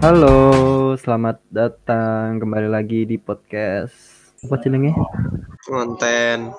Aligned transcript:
Halo, 0.00 0.96
selamat 0.96 1.44
datang 1.52 2.40
kembali 2.40 2.72
lagi 2.72 3.04
di 3.04 3.20
podcast 3.20 3.92
apa 4.40 4.56
jenenge? 4.56 4.96
konten 5.68 6.56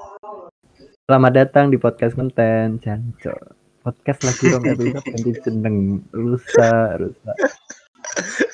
Selamat 1.09 1.31
datang 1.33 1.73
di 1.73 1.81
podcast 1.81 2.13
konten, 2.13 2.77
Janco. 2.77 3.33
Podcast 3.81 4.29
lagi 4.29 4.45
dong 4.45 4.61
episode 4.69 5.01
ganti 5.09 5.31
jeneng, 5.41 5.77
rusa, 6.13 7.01
rusa. 7.01 7.33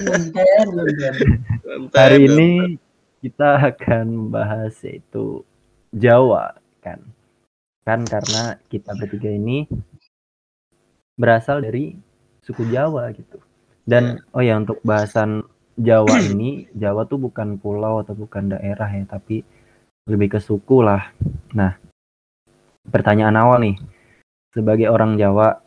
Konten, 0.07 0.65
konten. 0.71 1.13
konten 1.67 1.91
Hari 1.91 2.31
ini 2.31 2.79
kita 3.19 3.59
akan 3.59 4.05
membahas 4.07 4.71
yaitu 4.88 5.43
Jawa 5.91 6.55
kan. 6.79 7.04
Kan 7.84 8.07
karena 8.07 8.55
kita 8.71 8.95
bertiga 8.95 9.35
ini 9.35 9.67
berasal 11.20 11.59
dari 11.59 11.99
suku 12.40 12.63
Jawa 12.71 13.12
gitu. 13.12 13.46
Dan 13.88 14.20
oh 14.36 14.44
ya 14.44 14.59
untuk 14.59 14.84
bahasan 14.84 15.48
Jawa 15.80 16.20
ini, 16.32 16.68
Jawa 16.76 17.08
tuh 17.08 17.23
bukan 17.23 17.55
pulau 17.55 18.04
atau 18.04 18.13
bukan 18.13 18.52
daerah 18.52 18.91
ya, 18.91 19.08
tapi 19.08 19.41
lebih 20.08 20.36
ke 20.36 20.40
suku 20.44 20.84
lah. 20.84 21.16
Nah, 21.55 21.80
pertanyaan 22.91 23.40
awal 23.40 23.63
nih, 23.63 23.76
sebagai 24.52 24.91
orang 24.91 25.16
Jawa, 25.16 25.63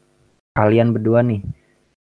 kalian 0.52 0.92
berdua 0.92 1.24
nih, 1.24 1.40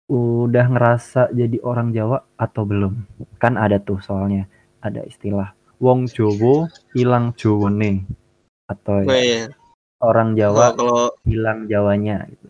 udah 0.09 0.67
ngerasa 0.73 1.29
jadi 1.37 1.61
orang 1.61 1.93
Jawa 1.93 2.25
atau 2.41 2.65
belum? 2.65 3.05
Kan 3.37 3.61
ada 3.61 3.77
tuh 3.77 4.01
soalnya, 4.01 4.49
ada 4.81 5.05
istilah 5.05 5.53
wong 5.79 6.11
Jowo 6.11 6.67
hilang 6.93 7.33
Jowone 7.39 8.03
atau 8.67 9.07
nah, 9.07 9.17
ya, 9.17 9.47
orang 10.03 10.35
Jawa 10.35 10.75
kalau 10.75 11.15
hilang 11.25 11.71
Jawanya 11.71 12.27
gitu. 12.29 12.47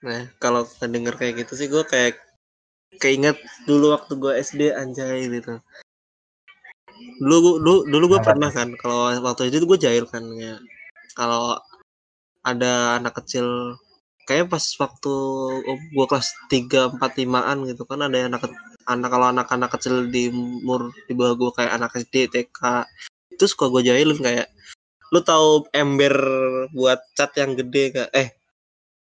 nah 0.00 0.22
kalau 0.40 0.64
denger 0.64 1.18
kayak 1.18 1.44
gitu 1.44 1.52
sih 1.58 1.68
gue 1.68 1.84
kayak 1.84 2.16
keinget 3.02 3.36
dulu 3.64 3.96
waktu 3.96 4.12
gue 4.20 4.32
SD 4.38 4.60
anjay 4.76 5.26
gitu. 5.26 5.58
Dulu 7.20 7.36
gua- 7.40 7.60
dulu 7.64 7.78
dulu 7.88 8.04
gue 8.16 8.20
pernah 8.20 8.50
kan 8.52 8.68
kalau 8.76 9.10
waktu 9.24 9.48
itu 9.48 9.64
gue 9.64 9.80
jahil 9.80 10.04
kan 10.06 10.22
ya. 10.36 10.60
Kalau 11.16 11.58
ada 12.44 12.96
anak 13.00 13.20
kecil 13.24 13.76
kayak 14.28 14.46
pas 14.52 14.62
waktu 14.78 15.14
gue 15.96 16.06
kelas 16.06 16.28
3 16.52 16.94
4 16.96 17.12
5an 17.18 17.58
gitu 17.66 17.82
kan 17.88 18.00
ada 18.06 18.30
anak 18.30 18.46
anak 18.86 19.08
kalau 19.10 19.26
anak-anak 19.32 19.70
kecil 19.74 20.06
di 20.08 20.30
umur 20.30 20.94
di 21.08 21.12
bawah 21.18 21.34
gue 21.36 21.50
kayak 21.58 21.72
anak 21.76 21.90
SD 21.98 22.30
TK 22.30 22.86
itu 23.34 23.44
suka 23.50 23.66
gue 23.74 23.82
jahilin 23.90 24.20
kayak 24.22 24.46
lu 25.10 25.20
tahu 25.20 25.66
ember 25.74 26.14
buat 26.70 27.02
cat 27.18 27.34
yang 27.34 27.58
gede 27.58 27.84
gak 27.90 28.10
eh 28.14 28.30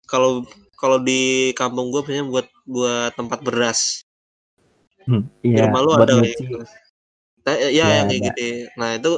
kalau 0.05 0.45
kalau 0.77 1.01
di 1.01 1.51
kampung 1.57 1.89
gue 1.89 2.05
biasanya 2.05 2.29
buat 2.29 2.47
buat 2.65 3.13
tempat 3.17 3.41
beras. 3.45 4.05
Hmm, 5.05 5.29
di 5.45 5.53
Iya, 5.53 5.69
rumah 5.69 5.81
lu 5.85 5.91
buat 5.93 6.09
ada 6.09 6.13
kayak 6.17 6.25
nyuci. 6.25 6.45
gitu. 6.49 6.57
Nah, 7.45 7.55
ya, 7.61 7.69
Ya, 7.71 7.87
yang 8.01 8.07
kayak 8.09 8.21
ada. 8.25 8.29
gitu. 8.33 8.47
Nah 8.81 8.91
itu 8.97 9.13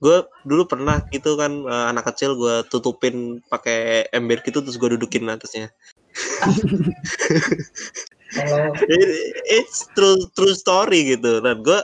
gue 0.00 0.16
dulu 0.48 0.62
pernah 0.64 0.96
gitu 1.12 1.36
kan 1.36 1.52
eh, 1.62 1.86
anak 1.92 2.10
kecil 2.10 2.34
gue 2.34 2.64
tutupin 2.72 3.38
pakai 3.52 4.08
ember 4.10 4.40
gitu 4.42 4.64
terus 4.64 4.76
gue 4.80 4.96
dudukin 4.98 5.28
atasnya. 5.30 5.70
It- 8.90 9.34
it's 9.50 9.90
true 9.94 10.18
true 10.34 10.54
story 10.54 11.14
gitu. 11.18 11.42
Dan 11.42 11.62
gue 11.62 11.80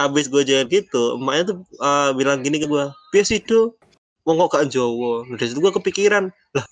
habis 0.00 0.28
gue 0.32 0.40
jalan 0.48 0.64
gitu 0.68 1.20
emaknya 1.20 1.52
tuh 1.52 1.56
eh, 1.80 2.10
bilang 2.16 2.40
gini 2.40 2.56
ke 2.60 2.68
gue 2.68 2.88
biasa 3.12 3.36
itu 3.36 3.76
mau 4.24 4.36
kok 4.46 4.52
gak 4.56 4.68
Jawa? 4.72 5.24
Nah, 5.28 5.36
dari 5.36 5.48
situ 5.52 5.60
gue 5.60 5.72
kepikiran 5.74 6.28
lah 6.56 6.66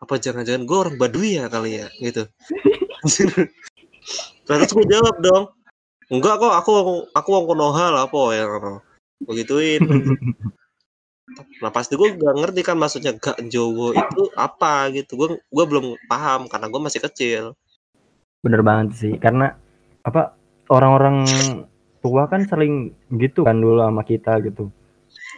apa 0.00 0.14
jangan-jangan 0.16 0.64
gue 0.64 0.78
orang 0.80 0.96
Baduy 0.96 1.36
ya 1.36 1.46
kali 1.52 1.80
ya? 1.80 1.86
Gitu. 2.00 2.24
Terus 4.48 4.70
gue 4.72 4.86
jawab 4.88 5.16
dong. 5.20 5.44
Enggak 6.10 6.42
kok 6.42 6.54
aku 6.56 6.72
aku 7.14 7.28
wong 7.30 7.46
Konoha 7.46 7.86
lah 7.94 8.02
apa 8.08 8.20
ya. 8.34 8.44
Begituin 9.24 9.84
nah 11.62 11.70
pasti 11.76 11.94
gue 11.94 12.10
gak 12.18 12.36
ngerti 12.42 12.60
kan 12.66 12.76
maksudnya 12.78 13.14
gak 13.14 13.38
Jawa 13.46 13.94
itu 13.94 14.22
apa 14.34 14.90
gitu. 14.94 15.14
Gue 15.14 15.28
gue 15.38 15.64
belum 15.66 15.94
paham 16.10 16.50
karena 16.50 16.66
gue 16.66 16.80
masih 16.80 17.00
kecil. 17.02 17.44
Bener 18.40 18.64
banget 18.64 18.96
sih, 18.96 19.12
karena 19.20 19.52
apa 20.00 20.32
orang-orang 20.72 21.28
tua 22.00 22.24
kan 22.24 22.48
sering 22.48 22.96
gitu 23.20 23.44
kan 23.44 23.60
dulu 23.60 23.84
sama 23.84 24.02
kita 24.02 24.40
gitu. 24.40 24.72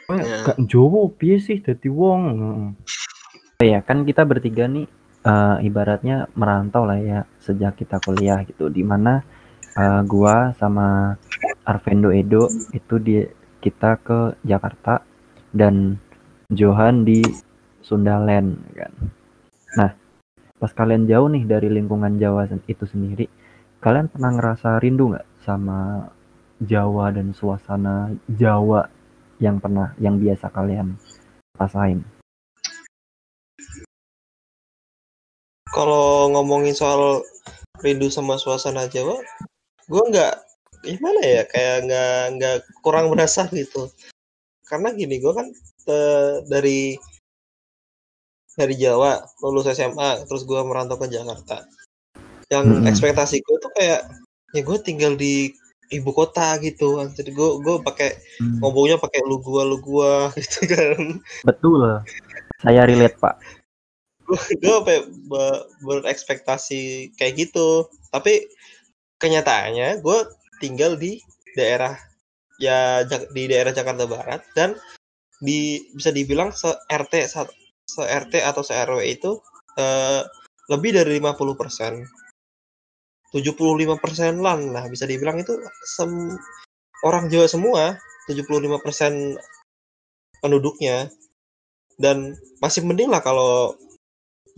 Oh 0.06 0.15
ya, 0.15 0.47
gak 0.47 0.59
Jowo 0.71 1.11
piye 1.11 1.43
sih 1.43 1.59
dadi 1.59 1.91
wong. 1.91 2.22
Ya, 3.62 3.78
kan 3.78 4.03
kita 4.03 4.27
bertiga 4.27 4.67
nih 4.67 4.91
eh, 5.23 5.56
ibaratnya 5.62 6.27
merantau 6.34 6.83
lah 6.83 6.99
ya 6.99 7.23
sejak 7.39 7.78
kita 7.78 8.03
kuliah 8.03 8.43
gitu. 8.43 8.67
Di 8.67 8.83
mana 8.83 9.23
eh, 9.78 10.03
gua 10.03 10.50
sama 10.59 11.15
Arvendo 11.62 12.11
Edo 12.11 12.51
itu 12.75 12.99
di 12.99 13.22
kita 13.62 14.03
ke 14.03 14.34
Jakarta 14.43 15.06
dan 15.55 15.95
Johan 16.51 17.06
di 17.06 17.22
Sundaland 17.87 18.59
kan. 18.75 18.93
Nah, 19.78 19.91
pas 20.59 20.72
kalian 20.75 21.06
jauh 21.06 21.31
nih 21.31 21.47
dari 21.47 21.71
lingkungan 21.71 22.19
Jawa 22.19 22.51
itu 22.67 22.83
sendiri, 22.83 23.31
kalian 23.78 24.11
pernah 24.11 24.34
ngerasa 24.34 24.83
rindu 24.83 25.15
nggak 25.15 25.27
sama 25.47 26.11
Jawa 26.59 27.15
dan 27.15 27.31
suasana 27.31 28.11
Jawa 28.27 28.91
yang 29.39 29.62
pernah 29.62 29.95
yang 30.03 30.19
biasa 30.19 30.51
kalian 30.51 30.99
rasain? 31.55 32.12
Kalau 35.72 36.28
ngomongin 36.31 36.77
soal 36.77 37.25
rindu 37.81 38.12
sama 38.12 38.37
suasana 38.37 38.87
Jawa, 38.93 39.19
gue 39.88 40.03
nggak 40.12 40.34
gimana 40.84 41.21
ya 41.25 41.43
kayak 41.49 41.77
nggak 41.88 42.22
nggak 42.38 42.56
kurang 42.84 43.09
berasa 43.09 43.49
gitu. 43.50 43.88
Karena 44.69 44.93
gini, 44.93 45.19
gue 45.19 45.33
kan 45.33 45.49
eh, 45.88 46.44
dari 46.47 46.94
dari 48.53 48.75
Jawa 48.77 49.25
lulus 49.41 49.72
SMA, 49.72 50.28
terus 50.28 50.44
gue 50.44 50.60
merantau 50.60 51.00
ke 51.00 51.09
Jakarta. 51.09 51.65
Yang 52.53 52.65
Mm-mm. 52.69 52.91
ekspektasi 52.93 53.41
gue 53.41 53.56
tuh 53.59 53.72
kayak 53.72 54.04
ya 54.53 54.60
gue 54.60 54.78
tinggal 54.84 55.16
di 55.16 55.49
ibu 55.89 56.12
kota 56.12 56.60
gitu. 56.60 57.00
Jadi 57.16 57.33
gue 57.33 57.49
gue 57.65 57.77
pakai 57.81 58.21
ngomongnya 58.60 59.00
pakai 59.00 59.25
lu 59.25 59.41
gua 59.41 59.65
lu 59.65 59.81
gua 59.87 60.28
gitu 60.37 60.69
kan. 60.69 61.21
Betul, 61.49 62.04
saya 62.60 62.84
relate 62.84 63.16
pak. 63.16 63.41
Gue 64.62 64.78
be- 64.87 65.09
be- 65.28 65.65
berekspektasi 65.84 67.12
kayak 67.16 67.34
gitu. 67.48 67.87
Tapi 68.12 68.48
kenyataannya 69.20 70.03
gue 70.03 70.19
tinggal 70.59 70.97
di 70.98 71.20
daerah 71.54 71.94
ya 72.59 73.03
di 73.06 73.42
daerah 73.50 73.75
Jakarta 73.75 74.06
Barat 74.06 74.42
dan 74.54 74.78
di 75.42 75.82
bisa 75.94 76.15
dibilang 76.15 76.54
se 76.54 76.71
RT 76.87 77.15
sa- 77.26 77.50
se 77.87 78.03
RT 78.03 78.38
atau 78.47 78.62
se 78.62 78.72
RW 78.75 79.00
itu 79.03 79.42
eh, 79.78 80.22
lebih 80.71 80.94
dari 80.94 81.19
50 81.19 81.59
persen. 81.59 82.06
75 83.32 83.97
persen 83.97 84.44
lah 84.44 84.60
nah 84.60 84.84
bisa 84.92 85.09
dibilang 85.09 85.41
itu 85.41 85.56
sem- 85.88 86.37
orang 87.03 87.32
Jawa 87.32 87.48
semua 87.48 87.84
75 88.28 88.78
persen 88.84 89.37
penduduknya. 90.44 91.10
Dan 92.00 92.34
masih 92.59 92.82
mending 92.82 93.12
lah 93.12 93.21
kalau 93.22 93.76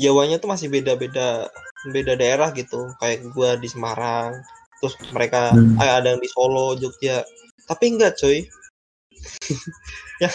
Jawanya 0.00 0.42
tuh 0.42 0.50
masih 0.50 0.68
beda-beda 0.72 1.48
beda 1.90 2.14
daerah 2.18 2.50
gitu. 2.56 2.90
Kayak 2.98 3.30
gua 3.34 3.54
di 3.58 3.68
Semarang 3.70 4.40
terus 4.82 5.00
mereka 5.16 5.56
Hmm. 5.56 5.80
eh, 5.80 5.92
ada 5.96 6.12
yang 6.12 6.20
di 6.20 6.28
Solo 6.28 6.76
Jogja. 6.76 7.24
Tapi 7.68 7.84
enggak 7.96 8.18
coy. 8.20 8.44
Ya 10.22 10.30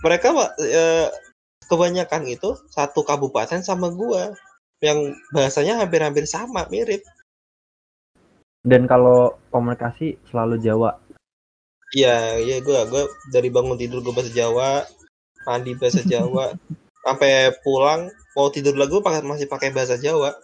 mereka 0.00 0.32
eh, 0.64 1.12
kebanyakan 1.68 2.24
itu 2.24 2.56
satu 2.72 3.04
kabupaten 3.04 3.60
sama 3.60 3.92
gua 3.92 4.32
yang 4.80 5.12
bahasanya 5.30 5.76
hampir-hampir 5.76 6.24
sama 6.24 6.64
mirip. 6.72 7.04
Dan 8.64 8.88
kalau 8.88 9.36
komunikasi 9.52 10.16
selalu 10.28 10.60
Jawa. 10.60 10.96
Iya, 11.92 12.40
iya 12.40 12.56
gua 12.64 12.88
gua 12.88 13.04
dari 13.28 13.52
bangun 13.52 13.76
tidur 13.76 14.00
gua 14.00 14.16
bahasa 14.16 14.32
Jawa, 14.32 14.84
mandi 15.44 15.76
bahasa 15.76 16.00
Jawa, 16.00 16.56
sampai 17.04 17.52
pulang 17.64 18.08
mau 18.36 18.48
tidur 18.52 18.76
lagi 18.76 18.92
gua 18.94 19.02
pakai 19.04 19.20
masih 19.26 19.48
pakai 19.50 19.70
bahasa 19.72 19.96
Jawa. 19.96 20.36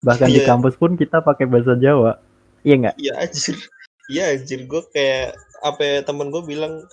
Bahkan 0.00 0.28
di 0.32 0.40
Iya. 0.40 0.48
kampus 0.48 0.74
pun 0.80 0.96
kita 0.96 1.20
pakai 1.20 1.44
bahasa 1.44 1.76
Jawa. 1.76 2.16
Iya 2.64 2.74
nggak? 2.80 2.94
Iya 2.96 3.12
anjir. 3.20 3.56
Iya 4.10 4.24
anjir 4.36 4.60
gue 4.66 4.82
kayak 4.90 5.36
apa 5.60 5.80
ya, 5.84 5.96
temen 6.02 6.32
gue 6.32 6.42
bilang 6.42 6.84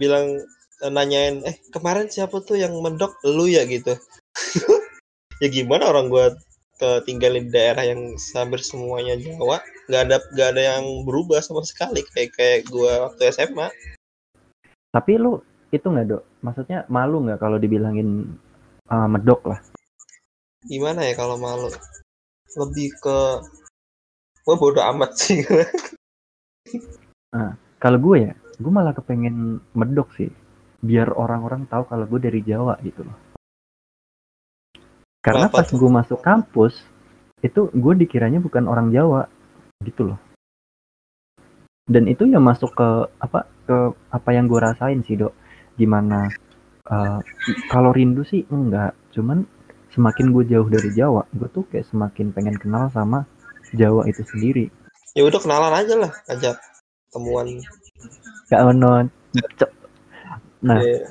bilang 0.00 0.40
eh, 0.80 0.92
nanyain 0.92 1.44
eh 1.44 1.56
kemarin 1.70 2.08
siapa 2.08 2.40
tuh 2.40 2.56
yang 2.56 2.72
mendok 2.80 3.12
lu 3.28 3.46
ya 3.46 3.62
gitu. 3.68 3.94
ya 5.42 5.48
gimana 5.52 5.92
orang 5.92 6.08
gue 6.08 6.26
tinggalin 7.06 7.46
di 7.46 7.54
daerah 7.54 7.86
yang 7.86 8.18
hampir 8.34 8.58
semuanya 8.58 9.14
Jawa 9.14 9.62
nggak 9.86 10.02
ada 10.02 10.16
nggak 10.34 10.48
ada 10.50 10.62
yang 10.74 10.84
berubah 11.06 11.38
sama 11.38 11.62
sekali 11.62 12.02
kayak 12.10 12.34
kayak 12.34 12.60
gue 12.66 12.90
waktu 12.90 13.30
SMA 13.30 13.70
Tapi 14.90 15.12
lu 15.14 15.38
itu 15.70 15.86
nggak 15.86 16.06
dok? 16.10 16.22
Maksudnya 16.42 16.84
malu 16.90 17.22
nggak 17.22 17.38
kalau 17.38 17.56
dibilangin 17.56 18.38
uh, 18.90 19.08
medok 19.08 19.42
lah? 19.46 19.60
gimana 20.62 21.02
ya 21.02 21.18
kalau 21.18 21.34
malu 21.42 21.66
lebih 22.54 22.94
ke 23.02 23.18
gue 24.46 24.54
bodo 24.54 24.78
amat 24.94 25.10
sih 25.18 25.42
Kalau 27.82 27.98
gue 27.98 28.30
ya, 28.30 28.32
gue 28.62 28.70
malah 28.70 28.94
kepengen 28.94 29.58
medok 29.74 30.14
sih. 30.14 30.30
Biar 30.78 31.10
orang-orang 31.18 31.66
tahu 31.66 31.82
kalau 31.90 32.06
gue 32.06 32.22
dari 32.22 32.38
Jawa 32.46 32.78
gitu 32.86 33.02
loh. 33.02 33.18
Karena 35.18 35.50
Kenapa 35.50 35.58
pas 35.58 35.66
tuh? 35.66 35.82
gue 35.82 35.90
masuk 35.90 36.22
kampus, 36.22 36.86
itu 37.42 37.66
gue 37.74 37.94
dikiranya 38.06 38.38
bukan 38.38 38.70
orang 38.70 38.94
Jawa 38.94 39.26
gitu 39.82 40.14
loh. 40.14 40.18
Dan 41.90 42.06
itu 42.06 42.22
ya 42.30 42.38
masuk 42.38 42.70
ke 42.78 42.88
apa 43.18 43.50
ke 43.66 43.76
apa 44.14 44.30
yang 44.30 44.46
gue 44.46 44.62
rasain 44.62 45.02
sih 45.02 45.18
dok. 45.18 45.34
Gimana 45.76 46.28
eh, 46.86 47.18
kalau 47.68 47.90
rindu 47.92 48.22
sih 48.22 48.44
enggak, 48.48 48.92
cuman 49.14 49.44
semakin 49.92 50.32
gue 50.32 50.44
jauh 50.48 50.68
dari 50.68 50.88
Jawa, 50.92 51.24
gue 51.32 51.48
tuh 51.52 51.64
kayak 51.68 51.84
semakin 51.88 52.32
pengen 52.32 52.56
kenal 52.56 52.88
sama 52.88 53.24
Jawa 53.72 54.04
itu 54.08 54.24
sendiri. 54.24 54.68
ya 55.12 55.28
udah 55.28 55.36
kenalan 55.36 55.76
aja 55.76 55.94
lah 56.00 56.12
ajak 56.24 56.56
temuan. 57.12 57.60
Gak 58.48 58.64
menon. 58.72 59.12
Nah, 60.64 60.80
Iya. 60.80 61.04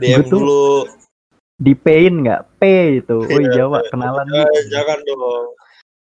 DM 0.00 0.24
tuh- 0.32 0.40
dulu. 0.40 0.88
di 1.60 1.76
pain 1.76 2.24
nggak? 2.24 2.42
P 2.56 2.62
itu 3.04 3.16
woi 3.28 3.44
Jawa 3.52 3.84
kenalan 3.92 4.24
Eh, 4.32 4.40
nih. 4.40 4.72
jangan 4.72 4.98
dong. 5.04 5.52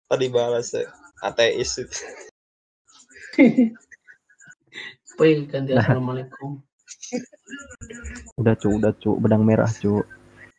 Tadi 0.06 0.26
balas 0.28 0.68
ya 0.76 0.84
ateis. 1.24 1.72
Itu 1.80 1.88
Woi, 5.18 5.48
ganti 5.50 5.74
assalamualaikum. 5.74 6.62
Udah 8.38 8.54
cu 8.54 8.68
udah 8.78 8.92
cu 8.94 9.10
bedang 9.18 9.42
merah 9.42 9.70
cu. 9.82 10.02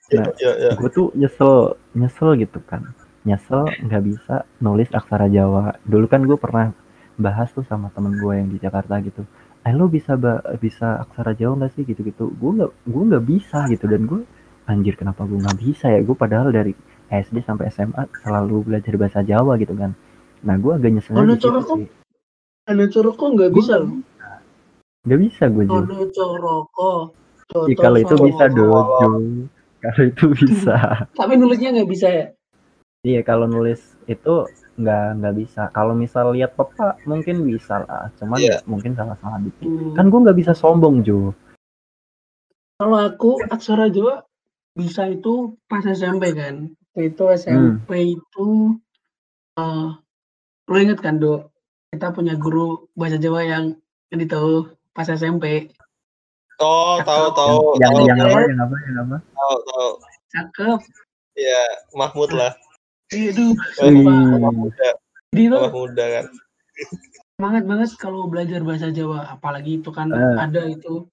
Ya, 0.10 0.26
ya, 0.42 0.52
ya. 0.58 0.72
gue 0.74 0.90
tuh 0.90 1.14
nyesel 1.14 1.78
nyesel 1.94 2.34
gitu 2.42 2.58
kan. 2.66 2.82
Nyesel 3.30 3.78
nggak 3.78 4.04
bisa 4.10 4.42
nulis 4.58 4.90
aksara 4.90 5.30
Jawa. 5.30 5.78
Dulu 5.86 6.10
kan 6.10 6.26
gue 6.26 6.34
pernah 6.34 6.74
bahas 7.14 7.54
tuh 7.54 7.62
sama 7.70 7.94
temen 7.94 8.18
gue 8.18 8.34
yang 8.34 8.50
di 8.50 8.58
Jakarta 8.58 8.98
gitu. 9.06 9.22
Eh 9.62 9.70
lo 9.70 9.86
bisa 9.86 10.18
ba- 10.18 10.42
bisa 10.58 10.98
aksara 11.06 11.38
Jawa 11.38 11.62
nggak 11.62 11.78
sih? 11.78 11.86
Gitu 11.86 12.02
gitu 12.02 12.34
gue 12.34 12.52
nggak 12.58 12.72
gue 12.90 13.04
nggak 13.06 13.22
bisa 13.22 13.70
gitu. 13.70 13.86
Dan 13.86 14.10
gue 14.10 14.26
anjir 14.66 14.98
kenapa 14.98 15.30
gue 15.30 15.38
nggak 15.38 15.62
bisa 15.62 15.94
ya? 15.94 16.02
Gue 16.02 16.18
padahal 16.18 16.50
dari 16.50 16.74
SD 17.14 17.46
sampai 17.46 17.70
SMA 17.70 18.10
selalu 18.26 18.66
belajar 18.66 18.98
bahasa 18.98 19.22
Jawa 19.22 19.62
gitu 19.62 19.78
kan. 19.78 19.94
Nah 20.42 20.58
gue 20.58 20.74
agak 20.74 20.90
nyesel 20.90 21.22
situ 21.22 21.38
corok 21.38 21.64
kok? 21.70 21.78
sih. 21.78 21.88
Ada 22.66 22.86
coroko 22.90 23.26
nggak 23.38 23.52
bisa? 23.54 23.74
loh. 23.78 24.02
Nggak 25.10 25.22
bisa 25.26 25.44
gue 25.50 25.66
Ju. 25.66 25.74
Ada 25.74 26.06
coroko. 26.14 26.92
Ih, 27.66 27.74
kalau 27.74 27.98
itu 27.98 28.14
bisa 28.14 28.46
dojo. 28.54 29.10
Kalau 29.82 30.02
itu 30.06 30.26
bisa. 30.38 30.76
Tapi 31.20 31.34
nulisnya 31.34 31.74
nggak 31.74 31.90
bisa 31.90 32.08
ya. 32.14 32.26
iya, 33.02 33.24
kalau 33.26 33.50
nulis 33.50 33.98
itu 34.06 34.46
nggak 34.78 35.06
nggak 35.18 35.36
bisa. 35.42 35.74
Kalau 35.74 35.98
misal 35.98 36.30
lihat 36.38 36.54
papa 36.54 37.02
mungkin 37.10 37.42
bisa 37.42 37.82
lah. 37.90 38.14
Cuman 38.22 38.38
ya 38.38 38.62
mungkin 38.70 38.94
salah-salah 38.94 39.42
dikit. 39.42 39.66
Hmm. 39.66 39.98
Kan 39.98 40.14
gue 40.14 40.20
nggak 40.30 40.38
bisa 40.38 40.54
sombong 40.54 41.02
Jo. 41.02 41.34
Kalau 42.78 43.02
aku 43.02 43.42
aksara 43.50 43.90
Jawa 43.90 44.22
bisa 44.78 45.10
itu 45.10 45.58
pas 45.66 45.82
SMP 45.82 46.38
kan. 46.38 46.70
Itu 46.94 47.34
SMP 47.34 48.14
itu 48.14 48.48
eh 49.58 49.90
lo 50.70 50.78
inget 50.78 51.02
kan 51.02 51.18
do 51.18 51.50
kita 51.90 52.14
punya 52.14 52.38
guru 52.38 52.86
bahasa 52.94 53.18
Jawa 53.18 53.42
yang 53.42 53.66
yang 54.14 54.22
tahu 54.30 54.70
pas 54.92 55.06
SMP 55.06 55.70
oh 56.60 57.00
tahu 57.02 57.26
tahu 57.32 57.58
yang 57.80 57.92
tahu 57.92 58.04
yang 58.06 58.18
tahu 58.20 58.30
apa 58.30 58.40
yang 58.44 58.60
apa 58.60 58.76
yang 58.84 58.98
apa? 59.02 59.18
tahu 59.24 59.56
tahu. 59.66 59.90
Cakep. 60.30 60.80
Ya 61.34 61.62
Mahmud 61.96 62.30
lah. 62.32 62.52
Aduh, 63.10 63.56
Eh, 63.56 63.58
sumpah. 63.74 64.38
anak 64.38 64.54
muda. 64.54 64.90
Anak 65.34 65.74
muda 65.74 66.06
kan. 66.06 66.26
Semangat 67.34 67.64
banget 67.66 67.90
kalau 67.98 68.28
belajar 68.28 68.62
bahasa 68.62 68.92
Jawa. 68.92 69.26
Apalagi 69.32 69.80
itu 69.80 69.90
kan 69.90 70.12
Eh. 70.12 70.36
ada 70.38 70.68
itu 70.68 71.08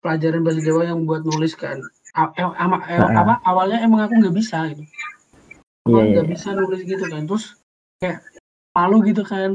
pelajaran 0.00 0.42
bahasa 0.42 0.64
Jawa 0.64 0.82
yang 0.88 1.04
buat 1.04 1.22
nulis 1.22 1.52
kan. 1.54 1.78
A- 2.16 2.32
eh, 2.32 2.48
ama- 2.56 2.82
eh, 2.88 2.96
Eh. 2.96 3.12
apa 3.14 3.38
awalnya 3.44 3.78
emang 3.78 4.08
aku 4.08 4.18
nggak 4.18 4.34
bisa 4.34 4.66
gitu. 4.72 4.82
Iya, 4.82 5.86
Emang 5.86 6.02
iya. 6.02 6.12
nggak 6.16 6.28
bisa 6.32 6.48
nulis 6.56 6.80
gitu 6.82 7.04
kan. 7.06 7.22
Terus 7.22 7.44
kayak 8.00 8.18
malu 8.72 9.04
gitu 9.04 9.22
kan. 9.22 9.50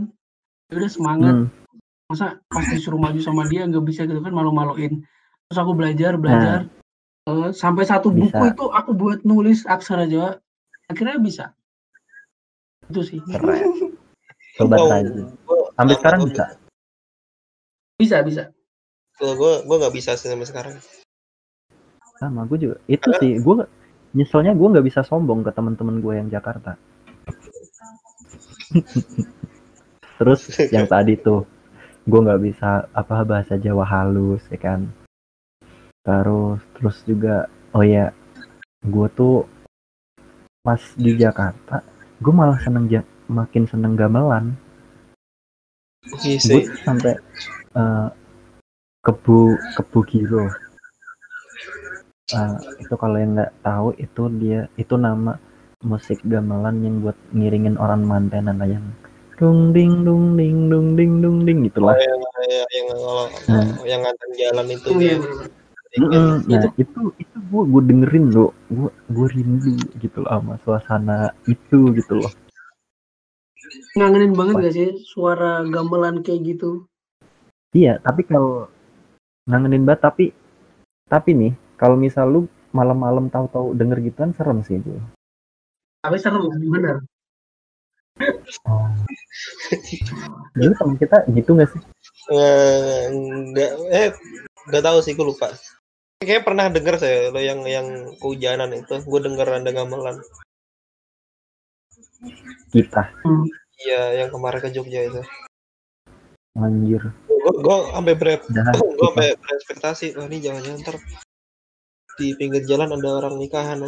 Ya 0.70 0.74
udah 0.78 0.92
semangat. 0.94 1.36
Hmm. 1.36 1.50
Masa 2.14 2.38
pas 2.46 2.62
disuruh 2.70 3.02
maju 3.02 3.18
sama 3.20 3.50
dia 3.50 3.66
nggak 3.66 3.82
bisa 3.82 4.06
gitu 4.06 4.22
kan 4.22 4.30
malu-maluin 4.30 5.02
terus 5.44 5.58
aku 5.58 5.74
belajar 5.74 6.14
belajar 6.16 6.70
Eh, 7.24 7.56
sampai 7.56 7.88
satu 7.88 8.12
Nah. 8.12 8.28
Bisa. 8.28 8.36
buku 8.36 8.44
itu 8.52 8.66
aku 8.70 8.92
buat 8.94 9.20
nulis 9.24 9.64
aksara 9.64 10.04
Jawa 10.06 10.36
akhirnya 10.86 11.16
bisa 11.18 11.46
itu 12.86 13.00
sih 13.02 13.20
Keren. 13.24 13.96
Sobat 14.54 14.78
Oh, 14.78 14.92
gua- 15.48 15.72
Sampai 15.74 15.96
sekarang 15.96 16.20
bisa. 16.28 16.46
bisa 17.96 18.20
bisa 18.22 18.44
Kalau 19.16 19.34
gue 19.34 19.54
gue 19.64 19.76
nggak 19.80 19.96
bisa 19.96 20.14
sih 20.14 20.28
sampai 20.28 20.44
sekarang 20.44 20.74
Sama 22.20 22.44
gue 22.44 22.60
juga. 22.60 22.78
Itu 22.86 23.10
sih 23.18 23.40
gue 23.40 23.56
nyeselnya 24.12 24.52
gue 24.52 24.68
nggak 24.70 24.84
bisa 24.84 25.02
sombong 25.02 25.42
ke 25.42 25.52
teman-teman 25.52 26.04
gue 26.04 26.14
yang 26.20 26.28
Jakarta. 26.28 26.76
Terus 30.20 30.42
yang 30.70 30.86
tadi 30.86 31.16
tuh 31.16 31.48
gue 32.04 32.20
nggak 32.20 32.42
bisa 32.44 32.88
apa 32.92 33.24
bahasa 33.24 33.56
Jawa 33.56 33.88
halus 33.88 34.44
ya 34.52 34.60
kan. 34.60 34.92
Terus 36.04 36.60
terus 36.76 36.98
juga 37.08 37.48
oh 37.72 37.84
ya 37.84 38.12
gue 38.84 39.08
tuh 39.16 39.48
pas 40.64 40.80
di 41.00 41.16
Jakarta 41.16 41.80
gue 42.20 42.34
malah 42.36 42.60
seneng 42.60 42.88
ja- 42.92 43.08
makin 43.32 43.64
seneng 43.68 43.96
gamelan. 43.96 44.56
Iya 46.24 46.40
Gue 46.44 46.62
sampai 46.84 47.16
eh, 47.76 48.08
kebu 49.04 49.56
kebu 49.80 50.00
giro. 50.08 50.46
Eh, 52.34 52.56
itu 52.84 52.94
kalau 53.00 53.16
yang 53.20 53.36
nggak 53.36 53.54
tahu 53.64 53.96
itu 54.00 54.24
dia 54.40 54.68
itu 54.76 54.96
nama 55.00 55.40
musik 55.84 56.24
gamelan 56.24 56.80
yang 56.84 56.96
buat 57.04 57.16
ngiringin 57.36 57.76
orang 57.76 58.08
mantenan 58.08 58.60
yang 58.64 58.86
dung 59.40 59.74
ding 59.76 60.06
dung 60.06 60.38
ding 60.38 60.70
dung 60.72 60.88
ding 60.98 61.14
dung 61.24 61.38
ding 61.48 61.66
gitulah. 61.66 61.96
yang 61.98 62.22
yang 62.50 62.68
yang 62.74 62.88
kalau 62.94 63.26
Nah. 63.50 63.66
yang 63.88 64.02
nganter 64.06 64.30
jalan 64.38 64.66
itu 64.70 64.88
Iya, 64.98 65.16
bener. 65.20 65.48
Mm-mm. 65.94 66.30
Nah 66.50 66.64
itu 66.82 67.02
itu 67.22 67.38
gue 67.54 67.64
gue 67.70 67.82
dengerin 67.86 68.26
loh, 68.34 68.50
gue 68.74 68.90
gue 69.14 69.28
rindu 69.30 69.78
gitu 70.02 70.26
loh 70.26 70.30
sama 70.34 70.54
suasana 70.66 71.18
itu 71.46 71.94
gitu 71.94 72.14
loh. 72.18 72.32
ngangenin 73.98 74.34
banget 74.34 74.54
gak 74.60 74.74
sih 74.76 74.90
suara 75.08 75.64
gamelan 75.66 76.22
kayak 76.26 76.42
gitu 76.46 76.86
Iya, 77.74 77.98
tapi 78.02 78.26
kalau 78.26 78.70
ngangenin 79.50 79.86
banget 79.86 80.02
tapi 80.04 80.26
tapi 81.10 81.30
nih 81.34 81.54
kalau 81.78 81.98
misal 81.98 82.26
lu 82.30 82.42
malam-malam 82.74 83.30
tahu-tahu 83.30 83.74
denger 83.78 84.02
gituan 84.02 84.34
serem 84.34 84.62
sih 84.66 84.78
itu. 84.82 84.94
tapi 86.02 86.18
seru 86.20 86.50
bener 86.52 87.02
Dulu 90.58 90.74
temen 90.78 90.96
kita 91.02 91.18
gitu 91.34 91.50
gak 91.58 91.70
sih? 91.74 91.82
Eh, 92.32 93.02
nggak 93.52 93.72
eh 93.90 94.10
nggak 94.70 94.84
tahu 94.84 94.98
sih 95.04 95.14
gue 95.18 95.26
lupa. 95.26 95.52
Kayaknya 96.24 96.44
pernah 96.46 96.66
denger 96.72 96.96
saya 97.02 97.18
lo 97.34 97.42
yang 97.42 97.68
yang 97.68 97.88
kehujanan 98.22 98.72
itu. 98.78 98.96
Gue 99.04 99.20
denger 99.20 99.48
ada 99.60 99.72
gamelan. 99.74 100.24
Kita. 102.72 103.12
Iya 103.84 104.24
yang 104.24 104.30
kemarin 104.32 104.64
ke 104.64 104.70
Jogja 104.72 105.04
itu. 105.04 105.22
Anjir. 106.54 107.02
gue 107.28 107.54
gue 107.60 107.78
sampai 107.92 108.16
ber 108.16 108.40
Udah, 108.40 108.72
gue 108.72 109.08
sampai 109.12 109.36
berekspektasi 109.36 110.16
wah 110.16 110.32
ini 110.32 110.40
jangan-jangan 110.40 110.80
ntar 110.80 110.96
di 112.16 112.38
pinggir 112.40 112.64
jalan 112.64 112.94
ada 112.94 113.10
orang 113.20 113.36
nikahan. 113.42 113.84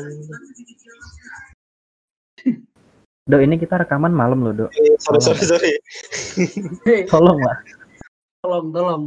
Dok, 3.26 3.42
ini 3.42 3.58
kita 3.58 3.82
rekaman 3.82 4.14
malam 4.14 4.46
loh, 4.46 4.54
Dok. 4.54 4.70
Eh, 4.78 5.02
sorry 5.02 5.18
sorry 5.18 5.42
sorry 5.42 5.72
Tolong 7.12 7.42
lah. 7.42 7.58
tolong 8.46 8.70
tolong 8.70 9.04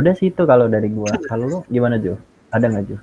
Udah 0.00 0.16
sih 0.16 0.32
itu 0.32 0.48
kalau 0.48 0.72
dari 0.72 0.88
gua. 0.88 1.12
Kalau 1.28 1.44
lu 1.44 1.58
gimana, 1.68 2.00
Jo? 2.00 2.16
Ada 2.48 2.72
nggak, 2.72 2.84
Jo? 2.88 2.96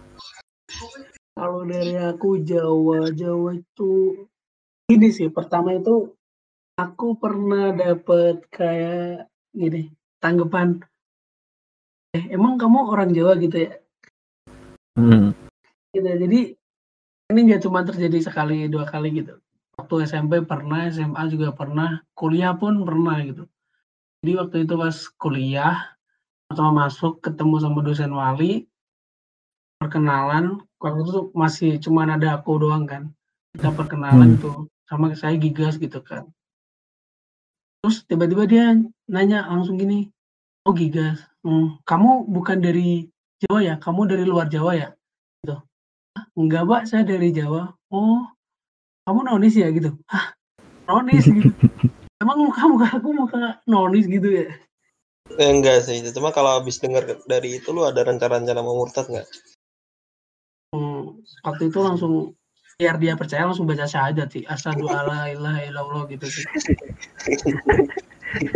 kalau 1.37 1.61
dari 1.69 1.93
aku 2.01 2.41
Jawa 2.41 3.13
Jawa 3.13 3.61
itu 3.61 4.25
ini 4.89 5.13
sih 5.13 5.29
pertama 5.29 5.77
itu 5.77 6.09
aku 6.73 7.13
pernah 7.13 7.69
dapet 7.77 8.41
kayak 8.49 9.29
gini 9.53 9.93
tanggapan 10.17 10.81
eh 12.17 12.25
emang 12.33 12.57
kamu 12.57 12.89
orang 12.89 13.13
Jawa 13.13 13.37
gitu 13.37 13.69
ya 13.69 13.77
Hmm. 14.97 15.37
gitu 15.93 16.09
jadi 16.09 16.57
ini 17.27 17.39
nggak 17.51 17.63
cuma 17.67 17.84
terjadi 17.84 18.24
sekali 18.24 18.72
dua 18.72 18.88
kali 18.88 19.12
gitu 19.24 19.39
waktu 19.75 20.07
SMP 20.07 20.41
pernah 20.48 20.88
SMA 20.88 21.24
juga 21.27 21.51
pernah 21.51 22.01
kuliah 22.15 22.55
pun 22.55 22.88
pernah 22.88 23.19
gitu 23.24 23.43
jadi 24.24 24.31
waktu 24.43 24.55
itu 24.65 24.74
pas 24.79 24.98
kuliah 25.19 25.75
pertama 26.48 26.88
masuk 26.88 27.19
ketemu 27.19 27.55
sama 27.60 27.79
dosen 27.84 28.12
wali 28.15 28.65
perkenalan 29.77 30.63
waktu 30.81 31.00
itu 31.05 31.19
masih 31.38 31.72
cuma 31.84 32.07
ada 32.07 32.39
aku 32.39 32.57
doang 32.57 32.88
kan 32.88 33.03
kita 33.53 33.69
perkenalan 33.74 34.38
Hmm. 34.38 34.41
tuh 34.41 34.57
sama 34.88 35.12
saya 35.19 35.36
Gigas 35.36 35.75
gitu 35.81 36.00
kan. 36.00 36.29
Terus 37.84 38.07
tiba-tiba 38.07 38.48
dia 38.48 38.65
nanya 39.10 39.43
langsung 39.50 39.75
gini, 39.75 40.07
"Oh 40.63 40.72
Gigas, 40.72 41.25
hmm, 41.43 41.84
kamu 41.84 42.29
bukan 42.31 42.63
dari 42.63 43.10
Jawa 43.43 43.60
ya? 43.65 43.75
Kamu 43.81 44.07
dari 44.07 44.24
luar 44.24 44.48
Jawa 44.48 44.77
ya?" 44.77 44.89
Gitu. 45.43 45.57
"Ah, 46.17 46.25
enggak 46.33 46.65
Pak, 46.65 46.81
saya 46.89 47.05
dari 47.05 47.29
Jawa." 47.29 47.77
"Oh, 47.93 48.25
kamu 49.05 49.29
nonis 49.29 49.53
ya?" 49.53 49.69
Gitu. 49.69 49.93
"Hah, 50.09 50.33
nonis?" 50.89 51.29
gitu. 51.29 51.53
"Emang 52.24 52.41
muka 52.41 52.65
muka 52.65 52.88
aku 52.97 53.13
muka 53.13 53.62
nonis 53.69 54.09
gitu 54.09 54.25
ya?" 54.25 54.50
Eh, 55.38 55.50
enggak 55.53 55.86
sih, 55.86 56.01
cuma 56.09 56.33
kalau 56.33 56.57
habis 56.57 56.81
dengar 56.81 57.05
dari 57.29 57.62
itu 57.62 57.69
lu 57.69 57.86
ada 57.86 58.01
rencana-rencana 58.01 58.65
mau 58.65 58.79
murtad 58.81 59.05
nggak? 59.05 59.27
Hmm, 60.74 61.21
waktu 61.45 61.69
itu 61.69 61.79
langsung 61.83 62.33
biar 62.79 62.97
dia 62.97 63.13
percaya 63.13 63.45
langsung 63.45 63.69
baca 63.69 63.86
syahadat 63.86 64.33
sih. 64.33 64.43
Asyhadu 64.47 64.89
alla 64.89 65.29
ilaha 65.29 65.62
illallah 65.67 66.03
gitu 66.09 66.25
sih. 66.25 66.43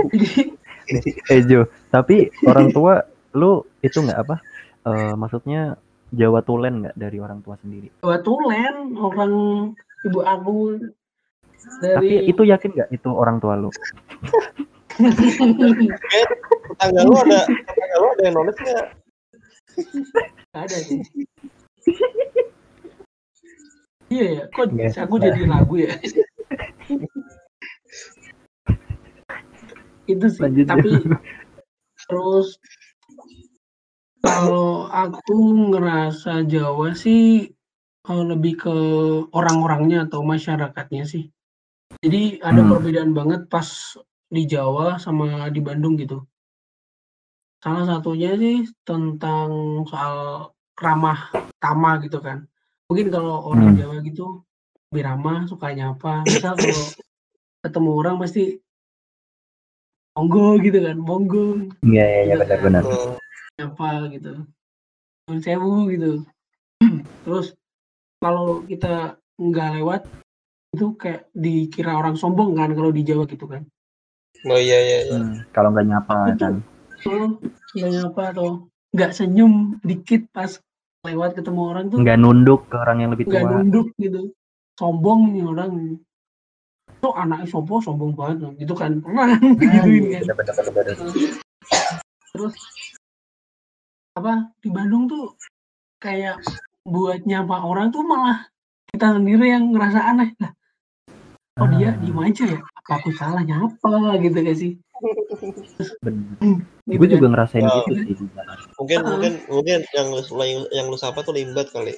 Jadi 0.09 0.57
Eh 1.31 1.41
Jo, 1.47 1.71
tapi 1.87 2.27
orang 2.43 2.73
tua 2.75 3.07
lu 3.31 3.63
itu 3.79 3.99
nggak 4.03 4.19
apa? 4.27 4.35
eh, 4.81 5.13
maksudnya 5.13 5.77
Jawa 6.11 6.43
Tulen 6.43 6.83
nggak 6.83 6.95
dari 6.99 7.17
orang 7.23 7.39
tua 7.39 7.55
sendiri? 7.63 7.87
Jawa 8.03 8.19
Tulen 8.19 8.99
orang 8.99 9.33
ibu 10.03 10.19
aku 10.25 10.75
Tapi 11.79 12.25
dari 12.25 12.27
itu 12.27 12.41
yakin 12.43 12.71
nggak 12.73 12.89
itu 12.91 13.09
orang 13.13 13.37
tua 13.39 13.55
lu? 13.55 13.69
Tetangga 16.81 17.01
lu 17.05 17.13
ada 17.15 17.37
tetangga 17.47 17.95
lu 18.01 18.07
ada 18.11 18.21
yang 18.27 18.35
nonis 18.35 18.57
nggak? 18.59 18.87
Ada 20.51 20.77
sih. 20.83 20.99
Iya 24.11 24.25
ya, 24.27 24.43
kok 24.51 24.75
Nggak 24.75 24.99
aku 24.99 25.15
bisa. 25.15 25.25
jadi 25.31 25.41
lagu 25.47 25.75
ya. 25.79 25.95
itu 30.11 30.25
sih. 30.27 30.41
Lanjut, 30.43 30.65
Tapi 30.67 30.89
terus 32.11 32.59
kalau 34.21 34.85
aku 34.87 35.35
ngerasa 35.73 36.45
Jawa 36.45 36.93
sih 36.93 37.49
eh, 38.01 38.23
lebih 38.25 38.53
ke 38.57 38.75
orang-orangnya 39.33 40.09
atau 40.09 40.25
masyarakatnya 40.25 41.05
sih. 41.05 41.29
Jadi 42.01 42.41
ada 42.41 42.65
Hmm. 42.65 42.69
perbedaan 42.73 43.11
banget 43.13 43.45
pas 43.45 43.67
di 44.31 44.49
Jawa 44.49 44.97
sama 44.97 45.49
di 45.53 45.61
Bandung 45.61 45.97
gitu. 46.01 46.25
Salah 47.61 47.85
satunya 47.85 48.33
sih 48.41 48.65
tentang 48.81 49.83
soal 49.85 50.49
ramah 50.81 51.29
tamah 51.61 52.01
gitu 52.01 52.17
kan. 52.17 52.49
Mungkin 52.89 53.13
kalau 53.13 53.45
orang 53.53 53.77
Hmm. 53.77 53.79
Jawa 53.85 53.95
gitu 54.01 54.41
lebih 54.89 55.03
ramah, 55.05 55.45
suka 55.45 55.69
nyapa. 55.77 56.25
Misal 56.25 56.57
kalau 56.57 56.81
ketemu 57.61 57.89
orang 58.01 58.15
pasti 58.17 58.57
monggo 60.17 60.57
gitu 60.59 60.79
kan, 60.83 60.97
monggo 60.97 61.69
Iya 61.85 62.03
iya 62.03 62.21
iya 62.27 62.35
Gitu 62.35 62.49
kan. 62.49 62.73
benar-benar. 62.73 63.20
Nyapa 63.61 64.09
gitu. 64.09 64.31
Nyuwun 65.29 65.39
sewu 65.39 65.73
gitu. 65.93 66.11
Terus 67.21 67.53
kalau 68.17 68.65
kita 68.65 69.21
nggak 69.37 69.69
lewat 69.77 70.01
itu 70.73 70.97
kayak 70.97 71.29
dikira 71.35 71.93
orang 71.93 72.17
sombong 72.17 72.57
kan 72.57 72.73
kalau 72.73 72.89
di 72.89 73.05
Jawa 73.05 73.29
gitu 73.29 73.45
kan. 73.45 73.61
Oh 74.49 74.57
iya 74.57 74.81
iya 74.81 74.99
iya. 75.05 75.17
Hmm, 75.21 75.45
Kalau 75.53 75.69
nggak 75.69 75.85
nyapa 75.85 76.15
Itu. 76.33 76.41
kan. 76.41 76.55
Oh, 77.05 77.27
nggak 77.77 77.91
nyapa 77.93 78.21
atau 78.33 78.49
nggak 78.91 79.11
senyum 79.13 79.77
dikit 79.85 80.25
pas 80.33 80.57
lewat 81.05 81.37
ketemu 81.37 81.61
orang 81.69 81.85
tuh 81.89 81.97
Nggak 82.01 82.17
nunduk 82.17 82.61
ke 82.65 82.75
orang 82.77 82.97
yang 83.05 83.11
lebih 83.13 83.29
nggak 83.29 83.43
tua. 83.45 83.51
nunduk 83.61 83.87
gitu. 84.01 84.21
Sombong 84.73 85.37
nih 85.37 85.45
orang. 85.45 85.71
Tuh 87.01 87.13
anaknya 87.13 87.49
sombong, 87.49 87.81
sombong 87.81 88.13
banget 88.17 88.57
gitu 88.57 88.73
kan. 88.73 89.01
Pernah 89.01 89.25
kan 89.37 89.41
digituin 89.57 90.03
kan. 90.09 90.21
Bener, 90.25 90.35
bener, 90.37 90.53
bener, 90.55 90.73
bener. 90.73 90.95
Terus 92.31 92.53
apa 94.11 94.51
di 94.59 94.67
Bandung 94.67 95.07
tuh 95.07 95.39
kayak 96.03 96.41
buat 96.83 97.23
nyapa 97.23 97.63
orang 97.63 97.93
tuh 97.93 98.03
malah 98.03 98.49
kita 98.91 99.15
sendiri 99.15 99.55
yang 99.55 99.71
ngerasa 99.71 99.99
aneh 100.03 100.35
lah. 100.41 100.51
Oh 101.59 101.67
dia 101.67 101.93
Ah. 101.93 101.99
diem 101.99 102.19
aja 102.19 102.43
ya? 102.47 102.59
Apa 102.81 102.91
aku 102.99 103.09
salah 103.15 103.43
nyapa 103.43 104.17
gitu 104.19 104.37
gak 104.41 104.57
sih? 104.57 104.71
Gitu 106.81 106.97
Gue 106.97 107.07
kan. 107.07 107.13
juga 107.13 107.27
ngerasain 107.31 107.63
Oh. 107.63 107.85
gitu 107.87 107.93
sih. 107.95 108.13
di 108.17 108.25
Jakarta. 108.33 108.67
Mungkin 108.75 108.97
Heeh. 108.97 109.09
mungkin 109.13 109.31
mungkin 109.47 109.79
yang 109.93 110.07
lu 110.09 110.21
yang, 110.41 110.61
yang 110.73 110.85
lu 110.89 110.97
sapa 110.97 111.21
tuh 111.21 111.31
limbat 111.31 111.69
kali. 111.71 111.93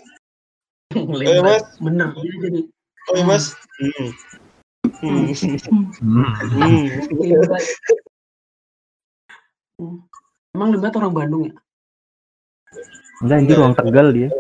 Limbat. 0.94 1.26
Eh, 1.26 1.42
Mas. 1.42 1.64
Bener 1.82 2.08
dia 2.14 2.34
jadi 2.44 2.62
Oh 3.04 3.24
mas. 3.28 3.52
Hmm. 3.84 4.12
Hmm. 5.04 5.28
Hmm. 5.28 5.86
Hmm. 6.56 6.86
limbat. 7.20 7.64
Hmm. 9.76 9.98
Emang 10.54 10.70
limbat 10.72 10.94
orang 10.96 11.12
Bandung 11.12 11.44
ya? 11.50 11.56
Enggak 13.24 13.38
anjir 13.40 13.58
orang 13.58 13.76
Tegal 13.80 14.08
dia. 14.12 14.30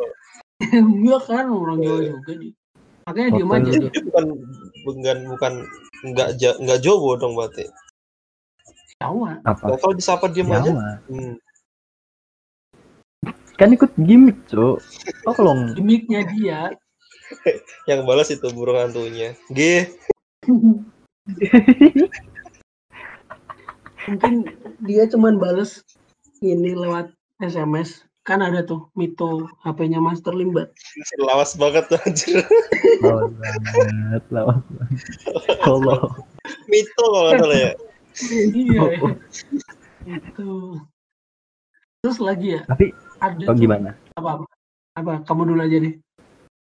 Iya 1.03 1.17
kan 1.19 1.51
orang 1.51 1.79
Jawa 1.83 1.99
juga 2.07 2.33
nih. 2.39 2.51
Makanya 3.03 3.29
diem 3.35 3.51
Hotel. 3.51 3.59
aja 3.59 3.71
dia. 3.83 3.89
Dia 3.91 4.03
bukan 4.07 4.25
bukan 4.87 5.17
bukan 5.27 5.53
nggak 6.07 6.29
ja, 6.39 6.51
nggak 6.55 6.79
Jowo 6.79 7.19
dong 7.19 7.35
berarti. 7.35 7.67
Jawa. 9.03 9.43
Apa? 9.43 9.75
Kalau 9.75 9.95
disapa 9.95 10.31
diem 10.31 10.47
aja. 10.47 10.71
Jawa. 10.71 11.03
Hmm. 11.11 11.35
Kan 13.59 13.75
ikut 13.75 13.91
gimmick, 13.99 14.39
Cuk. 14.47 14.79
Oh 15.27 15.33
kalau 15.35 15.53
Gimiknya 15.75 16.23
dia. 16.31 16.71
Yang 17.89 18.01
balas 18.07 18.29
itu 18.31 18.47
burung 18.55 18.79
hantunya. 18.79 19.35
G. 19.51 19.87
Mungkin 24.07 24.33
dia 24.83 25.03
cuman 25.11 25.39
bales 25.39 25.83
ini 26.39 26.71
lewat 26.75 27.11
SMS. 27.43 28.03
Kan 28.23 28.39
ada 28.39 28.63
tuh 28.63 28.87
Mito 28.95 29.51
HP-nya 29.67 29.99
Master 29.99 30.31
Limbat. 30.31 30.71
Lawas 31.19 31.59
banget 31.59 31.91
tuh 31.91 31.99
anjir. 32.07 32.39
lawan 33.03 33.35
banget, 33.35 34.23
lawan 34.31 34.59
banget. 34.71 34.99
Allah. 35.67 35.99
Mito 36.71 37.03
kalau 37.03 37.23
nggak 37.27 37.39
salah 37.43 37.57
ya. 37.59 37.71
iya. 38.55 38.79
Oh, 38.79 39.11
oh. 39.11 39.13
Itu. 40.07 40.49
Terus 42.03 42.19
lagi 42.19 42.59
ya, 42.59 42.61
Tapi 42.67 42.91
ada 43.23 43.43
oh, 43.47 43.55
gimana? 43.55 43.95
apa 44.19 44.29
apa? 44.39 44.45
Apa? 44.99 45.13
Kamu 45.23 45.47
dulu 45.47 45.59
aja 45.63 45.79
deh. 45.79 45.95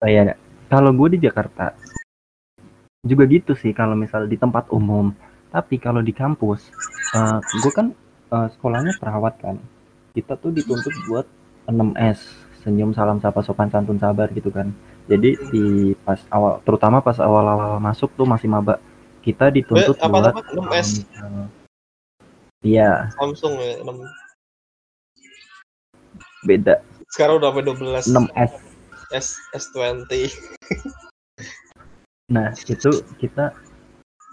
Oh, 0.01 0.09
iya, 0.09 0.33
kalau 0.69 0.89
gue 0.93 1.17
di 1.17 1.19
Jakarta 1.21 1.73
juga 3.05 3.29
gitu 3.29 3.53
sih 3.53 3.69
kalau 3.73 3.93
misal 3.93 4.25
di 4.25 4.37
tempat 4.37 4.69
umum. 4.73 5.13
Tapi 5.53 5.77
kalau 5.77 6.01
di 6.01 6.13
kampus, 6.13 6.69
eh 7.17 7.37
gue 7.61 7.71
kan 7.73 7.93
eh, 8.33 8.47
sekolahnya 8.53 8.97
perawat 8.97 9.37
kan. 9.41 9.57
Kita 10.17 10.37
tuh 10.41 10.49
dituntut 10.53 10.93
buat 11.05 11.25
6S, 11.67 12.19
senyum, 12.63 12.91
salam, 12.91 13.19
sapa, 13.19 13.43
sopan, 13.43 13.67
santun, 13.67 13.99
sabar 13.99 14.31
gitu 14.31 14.47
kan. 14.49 14.71
Jadi 15.07 15.35
di 15.51 15.65
pas 16.03 16.19
awal, 16.31 16.59
terutama 16.63 16.99
pas 16.99 17.15
awal-awal 17.19 17.79
masuk 17.79 18.11
tuh 18.15 18.27
masih 18.27 18.47
maba, 18.47 18.79
kita 19.23 19.47
dituntut 19.47 19.95
Eh, 19.95 20.03
apa 20.03 20.11
buat 20.11 20.31
apa? 20.31 20.39
6S 20.43 20.49
kalau 20.51 20.63
misal- 20.83 21.51
Iya, 22.65 22.91
Samsung 23.13 23.53
ya. 23.61 23.73
6. 23.85 24.01
beda. 26.43 26.75
Sekarang 27.11 27.39
udah 27.39 27.49
sampai 27.51 27.63
12. 27.63 28.03
6S. 28.07 28.51
S 29.11 29.27
S20. 29.55 30.11
Nah, 32.27 32.51
itu 32.51 32.91
kita 33.23 33.55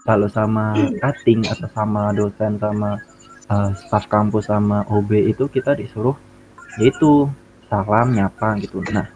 kalau 0.03 0.27
sama 0.27 0.75
cutting 0.99 1.47
atau 1.47 1.71
sama 1.71 2.11
dosen 2.11 2.59
sama 2.59 2.99
uh, 3.47 3.71
staf 3.71 4.11
kampus 4.11 4.51
sama 4.51 4.83
OB 4.91 5.31
itu 5.31 5.47
kita 5.47 5.79
disuruh 5.79 6.11
yaitu 6.79 7.29
salam 7.67 8.13
nyapa 8.15 8.59
gitu. 8.61 8.81
Nah, 8.93 9.07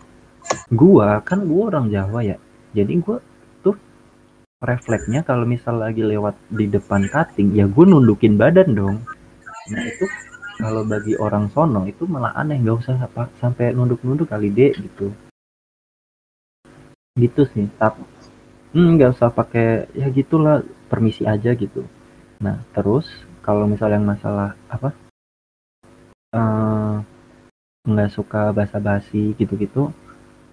gua 0.74 1.20
kan 1.22 1.46
gua 1.46 1.74
orang 1.74 1.88
Jawa 1.92 2.20
ya. 2.26 2.38
Jadi 2.74 3.00
gua 3.02 3.18
tuh 3.62 3.76
refleksnya 4.64 5.24
kalau 5.24 5.46
misal 5.48 5.80
lagi 5.80 6.02
lewat 6.04 6.36
di 6.52 6.66
depan 6.70 7.08
cutting 7.10 7.56
ya 7.56 7.66
gua 7.70 7.86
nundukin 7.88 8.36
badan 8.40 8.76
dong. 8.76 8.98
Nah, 9.70 9.82
itu 9.86 10.06
kalau 10.60 10.84
bagi 10.84 11.16
orang 11.16 11.48
sono 11.56 11.88
itu 11.88 12.04
malah 12.04 12.36
aneh 12.36 12.60
nggak 12.60 12.78
usah 12.84 12.98
apa 13.00 13.32
sampai 13.40 13.72
nunduk-nunduk 13.72 14.28
kali 14.28 14.52
deh 14.52 14.76
gitu. 14.76 15.12
Gitu 17.16 17.42
sih. 17.54 17.68
Tapi 17.80 18.04
Hmm, 18.70 19.02
nggak 19.02 19.18
usah 19.18 19.34
pakai 19.34 19.90
ya 19.98 20.06
gitulah 20.14 20.62
permisi 20.86 21.26
aja 21.26 21.58
gitu. 21.58 21.82
Nah 22.38 22.62
terus 22.78 23.10
kalau 23.42 23.66
misal 23.66 23.90
yang 23.90 24.06
masalah 24.06 24.54
apa 24.70 24.94
eh, 26.38 26.96
nggak 27.94 28.14
suka 28.14 28.54
basa-basi 28.54 29.34
gitu-gitu, 29.36 29.90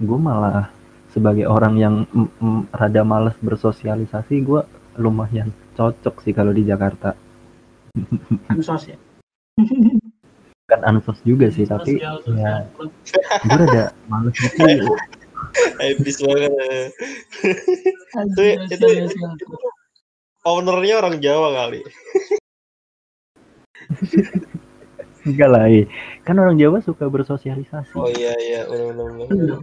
gue 0.00 0.18
malah 0.18 0.68
sebagai 1.12 1.48
orang 1.48 1.74
yang 1.80 1.94
mm, 2.12 2.28
mm, 2.36 2.60
rada 2.72 3.02
males 3.04 3.36
bersosialisasi, 3.40 4.34
gue 4.44 4.60
lumayan 5.00 5.52
cocok 5.76 6.24
sih 6.24 6.32
kalau 6.36 6.52
di 6.52 6.64
Jakarta. 6.64 7.16
Ansos 8.52 8.92
ya. 8.92 8.96
Kan 10.68 10.80
ansos 10.84 11.20
juga 11.24 11.48
sih, 11.48 11.64
tapi 11.64 11.96
Sosial, 11.96 12.16
ya 12.36 12.68
sosial. 12.68 12.90
gue 13.44 13.56
rada 13.56 13.84
males 14.08 14.34
gitu. 14.36 14.92
Habis 15.80 16.16
banget. 16.20 16.52
itu, 16.52 18.18
Anjir, 18.18 18.56
itu, 18.68 18.86
itu, 19.08 19.14
itu 19.16 19.56
ownernya 20.46 20.94
orang 21.02 21.14
Jawa 21.18 21.48
kali. 21.64 21.80
Enggak 25.26 25.48
lah, 25.50 25.66
eh. 25.66 25.90
kan 26.22 26.38
orang 26.38 26.54
Jawa 26.54 26.78
suka 26.78 27.10
bersosialisasi. 27.10 27.98
Oh 27.98 28.06
iya 28.06 28.30
iya 28.38 28.60
benar-benar. 28.70 29.26
Bener. 29.26 29.58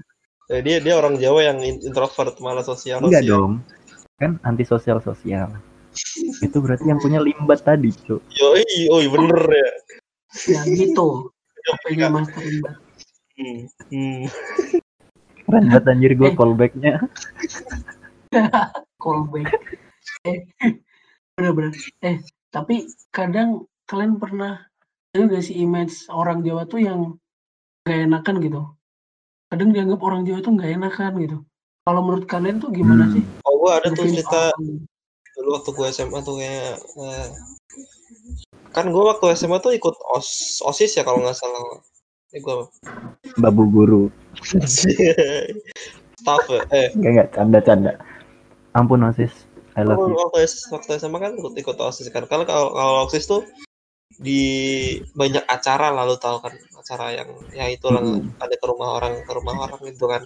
Eh, 0.51 0.60
dia 0.60 0.84
dia 0.84 1.00
orang 1.00 1.15
Jawa 1.15 1.39
yang 1.48 1.63
in- 1.63 1.79
introvert 1.79 2.36
malah 2.43 2.67
sosial 2.67 3.00
Enggak 3.00 3.24
sosial. 3.24 3.32
dong. 3.32 3.51
Kan 4.20 4.32
anti 4.43 4.67
sosial 4.67 5.00
sosial. 5.00 5.48
Itu 6.46 6.60
berarti 6.60 6.84
yang 6.91 7.00
punya 7.00 7.24
limbat 7.24 7.63
tadi, 7.63 7.96
Cuk. 7.96 8.20
Yoi, 8.36 8.91
oi 8.91 9.05
bener 9.08 9.39
ya. 9.39 9.70
Ya 10.51 10.62
gitu. 10.67 11.32
HP-nya 11.72 12.12
Master 12.12 12.43
Limbat. 12.43 12.75
Hmm. 13.39 13.60
Hmm. 13.88 14.22
Keren 15.48 15.63
banget 15.72 15.84
anjir 15.96 16.12
gue 16.20 16.29
callbacknya. 16.36 17.00
Callback. 19.00 19.48
Eh, 20.27 20.43
bener-bener. 21.39 21.72
Eh, 22.03 22.20
tapi 22.51 22.91
kadang 23.15 23.63
kalian 23.88 24.20
pernah 24.20 24.67
ada 25.13 25.29
nggak 25.29 25.46
sih 25.46 25.62
image 25.62 26.10
orang 26.10 26.41
Jawa 26.41 26.65
tuh 26.65 26.82
yang 26.82 27.22
gak 27.86 28.10
enakan 28.10 28.41
gitu? 28.41 28.62
Kadang 29.46 29.70
dianggap 29.70 30.01
orang 30.01 30.25
Jawa 30.25 30.41
tuh 30.41 30.58
gak 30.58 30.74
enakan 30.74 31.12
gitu. 31.22 31.38
Kalau 31.86 32.01
menurut 32.01 32.25
kalian 32.25 32.58
tuh 32.58 32.74
gimana 32.74 33.05
Hmm. 33.05 33.13
sih? 33.13 33.24
Oh 33.46 33.62
gua 33.62 33.77
ada 33.77 33.93
tuh 33.93 34.10
Mungkin 34.10 34.17
cerita 34.17 34.50
orang- 34.50 34.89
dulu 35.34 35.50
waktu 35.53 35.70
gue 35.72 35.88
SMA 35.91 36.20
tuh 36.22 36.36
kayak 36.38 36.77
eh, 36.82 37.27
kan 38.70 38.86
gue 38.86 39.03
waktu 39.03 39.25
SMA 39.36 39.58
tuh 39.60 39.74
ikut 39.74 39.93
os 40.10 40.29
osis 40.62 40.93
ya 40.93 41.01
kalau 41.01 41.22
nggak 41.22 41.34
salah 41.34 41.62
eh, 42.34 42.38
gue 42.38 42.55
Babu 43.36 43.65
guru. 43.65 44.10
staff 46.17 46.41
ya 46.48 46.62
eh 46.72 46.89
Enggak 46.91 47.10
enggak 47.12 47.29
canda-canda. 47.32 47.91
Ampun 48.74 49.05
Osis. 49.05 49.46
I 49.74 49.82
love 49.82 50.01
you. 50.03 50.13
waktu 50.15 50.41
waktu 50.72 50.89
SMA 50.98 51.17
kan 51.17 51.34
ikut 51.34 51.53
ikut 51.55 51.77
osis 51.77 52.10
kan 52.10 52.25
kalau 52.25 52.46
kalau 52.46 52.74
kalau 52.74 53.05
osis 53.05 53.25
tuh 53.25 53.41
di 54.20 54.41
banyak 55.17 55.43
acara 55.50 55.89
lalu 55.89 56.15
tahu 56.22 56.38
kan 56.43 56.53
acara 56.77 57.15
yang 57.15 57.29
ya 57.55 57.65
itu 57.72 57.88
Hmm. 57.89 58.29
ada 58.38 58.55
ke 58.55 58.65
rumah 58.67 59.00
orang 59.00 59.13
ke 59.25 59.32
rumah 59.34 59.55
orang 59.70 59.79
gitu 59.88 60.05
kan 60.10 60.24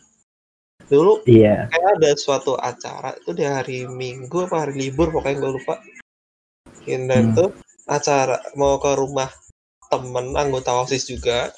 dulu 0.88 1.20
Iya. 1.28 1.68
kayak 1.68 1.90
ada 2.00 2.12
suatu 2.16 2.56
acara 2.56 3.12
itu 3.20 3.32
di 3.36 3.44
hari 3.44 3.84
Minggu 3.88 4.48
apa 4.48 4.68
hari 4.68 4.88
libur 4.88 5.12
pokoknya 5.12 5.38
gue 5.44 5.52
lupa 5.60 5.76
dan 6.88 7.08
Hmm. 7.12 7.32
itu 7.36 7.46
acara 7.88 8.40
mau 8.56 8.80
ke 8.80 8.92
rumah 8.96 9.32
temen 9.88 10.36
anggota 10.36 10.84
osis 10.84 11.08
juga 11.08 11.52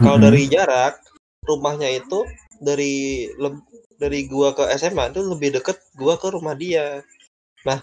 kalau 0.00 0.16
Mm-mm. 0.16 0.24
dari 0.24 0.42
jarak 0.48 0.96
rumahnya 1.44 1.92
itu 1.92 2.24
dari 2.64 3.28
dari 4.00 4.24
gua 4.24 4.56
ke 4.56 4.64
SMA 4.80 5.12
itu 5.12 5.20
lebih 5.20 5.60
deket 5.60 5.76
gua 5.92 6.16
ke 6.16 6.32
rumah 6.32 6.56
dia 6.56 7.04
nah 7.68 7.80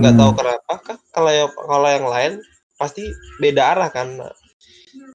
nggak 0.00 0.14
Hmm. 0.16 0.20
tahu 0.20 0.30
kenapa 0.34 0.72
kalau 1.12 1.30
yang 1.30 1.50
kalau 1.52 1.88
yang 1.88 2.06
lain 2.08 2.32
pasti 2.80 3.04
beda 3.38 3.76
arah 3.76 3.88
kan 3.92 4.08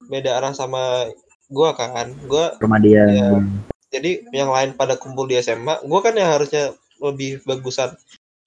beda 0.06 0.38
arah 0.38 0.54
sama 0.54 1.10
gua 1.50 1.74
kan 1.74 2.14
gua 2.30 2.54
rumah 2.62 2.78
dia. 2.78 3.02
Iya. 3.06 3.42
jadi 3.90 4.10
yang 4.30 4.50
lain 4.50 4.70
pada 4.74 4.94
kumpul 4.94 5.26
di 5.26 5.38
SMA 5.38 5.82
gue 5.82 6.00
kan 6.02 6.14
yang 6.14 6.30
harusnya 6.30 6.74
lebih 6.98 7.38
bagusan 7.46 7.94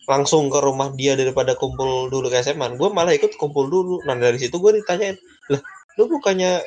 langsung 0.06 0.50
ke 0.50 0.60
rumah 0.60 0.90
dia 0.98 1.14
daripada 1.14 1.54
kumpul 1.56 2.10
dulu 2.10 2.28
ke 2.28 2.42
SMA 2.42 2.76
gue 2.76 2.90
malah 2.90 3.14
ikut 3.14 3.36
kumpul 3.40 3.70
dulu 3.70 4.02
nah 4.04 4.18
dari 4.18 4.36
situ 4.36 4.58
gue 4.58 4.82
ditanyain 4.82 5.16
lah 5.48 5.62
lu 5.96 6.10
bukannya 6.10 6.60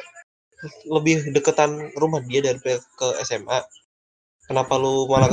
lebih 0.88 1.34
deketan 1.34 1.90
rumah 1.98 2.22
dia 2.22 2.38
daripada 2.38 2.78
ke 2.96 3.06
SMA 3.26 3.60
kenapa 4.46 4.78
lu 4.78 5.10
malah 5.10 5.28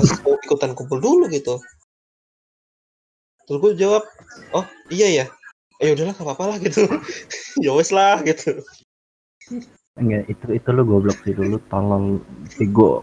ikutan 0.45 0.73
kumpul 0.73 0.97
dulu 0.97 1.29
gitu 1.29 1.61
terus 3.49 3.57
gue 3.65 3.71
jawab 3.81 4.05
oh 4.53 4.61
iya 4.93 5.09
ya. 5.09 5.25
Ya 5.81 5.95
udahlah 5.97 6.13
gak 6.13 6.27
apa-apa 6.27 6.43
lah 6.53 6.57
gitu. 6.61 6.85
Ya 7.65 7.73
wes 7.73 7.89
lah 7.89 8.21
gitu. 8.21 8.61
Enggak, 9.97 10.29
itu 10.29 10.45
itu 10.53 10.69
lu 10.69 10.85
goblok 10.85 11.17
sih 11.25 11.33
dulu 11.33 11.57
tolol 11.67 12.21
bego. 12.61 13.01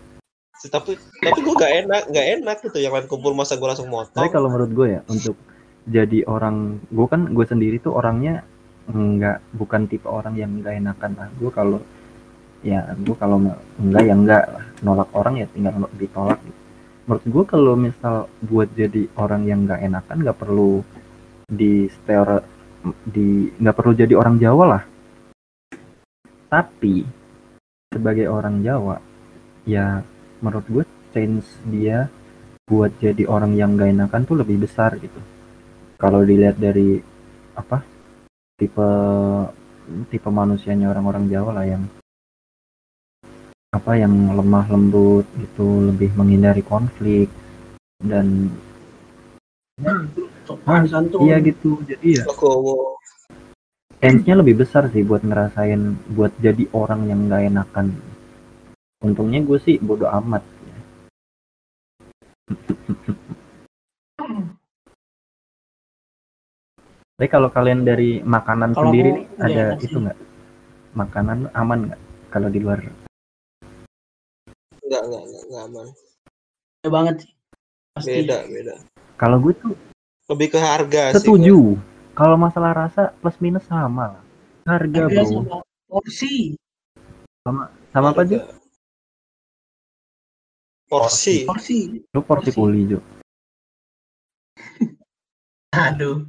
Tapi 0.71 0.95
tapi 1.21 1.39
gue 1.43 1.55
gak 1.59 1.73
enak 1.85 2.03
gak 2.15 2.27
enak 2.41 2.57
gitu 2.63 2.79
yang 2.79 2.95
lain 2.95 3.11
kumpul 3.11 3.35
masa 3.35 3.59
gue 3.59 3.67
langsung 3.67 3.91
Tapi 3.91 4.07
motong 4.15 4.31
kalau 4.31 4.49
menurut 4.49 4.71
gue 4.71 4.87
ya 4.97 5.01
untuk 5.11 5.35
jadi 5.91 6.25
orang 6.31 6.79
gue 6.95 7.07
kan 7.11 7.27
gue 7.27 7.45
sendiri 7.45 7.77
tuh 7.83 7.99
orangnya 7.99 8.47
enggak 8.87 9.43
bukan 9.59 9.91
tipe 9.91 10.07
orang 10.07 10.39
yang 10.39 10.55
enggak 10.63 10.79
enakan 10.79 11.13
lah. 11.19 11.29
Gue 11.43 11.51
kalau 11.51 11.83
ya 12.63 12.87
gue 12.97 13.17
kalau 13.19 13.43
nggak- 13.43 13.63
enggak 13.83 14.03
ya 14.07 14.15
enggak 14.15 14.45
lah. 14.47 14.65
Nolak 14.87 15.11
orang 15.13 15.43
ya 15.43 15.47
tinggal 15.51 15.75
ditolak 15.99 16.39
gitu. 16.45 16.61
Menurut 17.07 17.25
gue 17.25 17.45
kalau 17.47 17.75
misal 17.79 18.27
buat 18.43 18.69
jadi 18.75 19.07
orang 19.17 19.47
yang 19.47 19.65
enggak 19.65 19.83
enakan 19.83 20.17
nggak 20.27 20.39
perlu 20.39 20.83
di 21.47 21.87
stereo 21.87 22.43
di 23.07 23.51
nggak 23.51 23.77
perlu 23.79 23.93
jadi 23.95 24.15
orang 24.15 24.37
Jawa 24.39 24.65
lah 24.67 24.83
tapi 26.51 27.03
sebagai 27.91 28.27
orang 28.31 28.63
Jawa 28.63 28.99
ya 29.67 30.03
menurut 30.43 30.67
gue 30.69 30.85
change 31.11 31.47
dia 31.67 32.07
buat 32.67 32.91
jadi 32.99 33.31
orang 33.31 33.55
yang 33.55 33.79
gak 33.79 33.95
enakan 33.95 34.23
tuh 34.27 34.37
lebih 34.43 34.67
besar 34.67 34.99
gitu. 34.99 35.23
Kalau 35.97 36.27
dilihat 36.27 36.59
dari 36.59 36.99
apa 37.57 37.81
tipe 38.59 38.91
tipe 40.11 40.29
manusianya 40.29 40.91
orang-orang 40.93 41.31
Jawa 41.31 41.63
lah 41.63 41.65
yang 41.65 41.87
apa 43.77 44.01
yang 44.01 44.33
lemah 44.33 44.67
lembut 44.73 45.29
gitu, 45.37 45.93
lebih 45.93 46.11
menghindari 46.17 46.65
konflik 46.65 47.29
dan 48.01 48.49
Sopan 50.49 50.89
santun. 50.89 51.29
iya 51.29 51.37
gitu. 51.45 51.85
Jadi 51.85 52.17
ya 52.17 52.25
chance-nya 54.01 54.35
lebih 54.39 54.65
besar 54.65 54.89
sih 54.93 55.03
buat 55.05 55.25
ngerasain 55.25 55.97
buat 56.17 56.33
jadi 56.41 56.69
orang 56.73 57.11
yang 57.11 57.29
gak 57.29 57.43
enakan. 57.49 57.87
Untungnya 59.05 59.45
gue 59.45 59.59
sih 59.61 59.77
bodo 59.77 60.09
amat. 60.09 60.41
ya. 60.65 60.77
Tapi 67.17 67.29
kalau 67.33 67.49
kalian 67.49 67.85
dari 67.85 68.21
makanan 68.21 68.77
Kalau 68.77 68.93
sendiri 68.93 69.09
nih 69.13 69.25
nggak 69.37 69.49
ada 69.49 69.61
enak 69.73 69.81
itu 69.85 69.97
nggak? 70.01 70.19
Makanan 70.97 71.39
aman 71.57 71.79
nggak 71.89 72.01
kalau 72.29 72.49
di 72.53 72.61
luar? 72.61 72.81
Enggak, 74.87 75.03
enggak, 75.03 75.23
enggak, 75.27 75.43
enggak 75.45 75.63
aman. 75.67 75.87
Beda 76.79 76.89
banget 76.89 77.15
sih. 77.21 77.31
Pasti. 77.93 78.11
Beda, 78.13 78.37
beda. 78.47 78.75
Kalau 79.17 79.37
gue 79.41 79.55
tuh 79.57 79.75
Lebih 80.27 80.49
ke 80.53 80.59
harga 80.59 81.03
sih. 81.11 81.23
setuju. 81.23 81.79
Kalau 82.15 82.37
masalah 82.37 82.73
rasa 82.73 83.11
plus 83.19 83.37
minus 83.39 83.67
sama 83.67 84.15
lah. 84.15 84.23
Harga 84.67 85.07
Harga 85.07 85.23
bro. 85.23 85.31
sama 85.43 85.57
porsi. 85.87 86.55
Sama 87.43 87.71
apa 87.93 87.99
Harga. 88.11 88.23
aja? 88.23 88.39
Porsi. 90.87 91.43
Porsi. 91.43 91.79
Lu 92.11 92.21
porsi 92.23 92.51
Porsi. 92.51 92.59
kuli 92.59 92.81
Jo. 92.87 92.99
Aduh. 95.87 96.27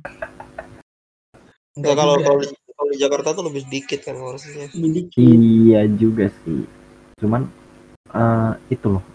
Enggak 1.77 1.93
kalau 1.93 2.15
kalau 2.19 2.37
di, 2.41 2.47
kalau 2.49 2.89
di 2.89 2.97
Jakarta 2.97 3.27
tuh 3.37 3.45
lebih 3.45 3.61
sedikit 3.69 3.99
kan 4.01 4.17
porsinya. 4.17 4.65
Lebih 4.73 4.89
dikit. 4.93 5.17
Iya 5.21 5.81
juga 5.93 6.25
sih. 6.45 6.65
Cuman 7.21 7.45
eh, 8.13 8.51
itu 8.71 8.87
loh. 8.87 9.05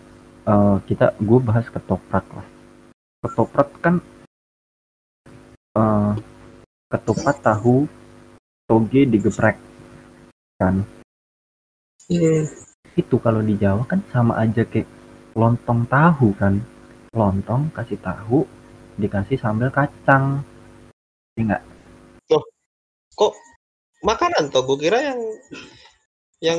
Eh, 0.43 0.77
kita 0.91 1.15
gue 1.23 1.39
bahas 1.39 1.67
ketoprak 1.71 2.27
lah. 2.35 2.47
Ketoprak 3.23 3.69
kan 3.79 4.03
eh 5.73 6.13
ketupat 6.93 7.37
tahu 7.41 7.89
toge 8.69 9.09
digeprek 9.09 9.57
kan. 10.61 10.85
Hmm. 12.11 12.45
Itu 12.93 13.17
kalau 13.23 13.41
di 13.41 13.57
Jawa 13.57 13.89
kan 13.89 14.05
sama 14.13 14.37
aja 14.37 14.67
kayak 14.67 14.91
lontong 15.33 15.89
tahu 15.89 16.35
kan. 16.37 16.61
Lontong 17.15 17.73
kasih 17.73 18.01
tahu 18.03 18.45
dikasih 19.01 19.41
sambal 19.41 19.73
kacang. 19.73 20.45
Iya 21.39 21.43
nggak? 21.49 21.63
Kok 23.13 23.33
makanan 24.05 24.49
tuh? 24.53 24.65
Gue 24.65 24.89
kira 24.89 24.99
yang 25.01 25.21
yang 26.43 26.59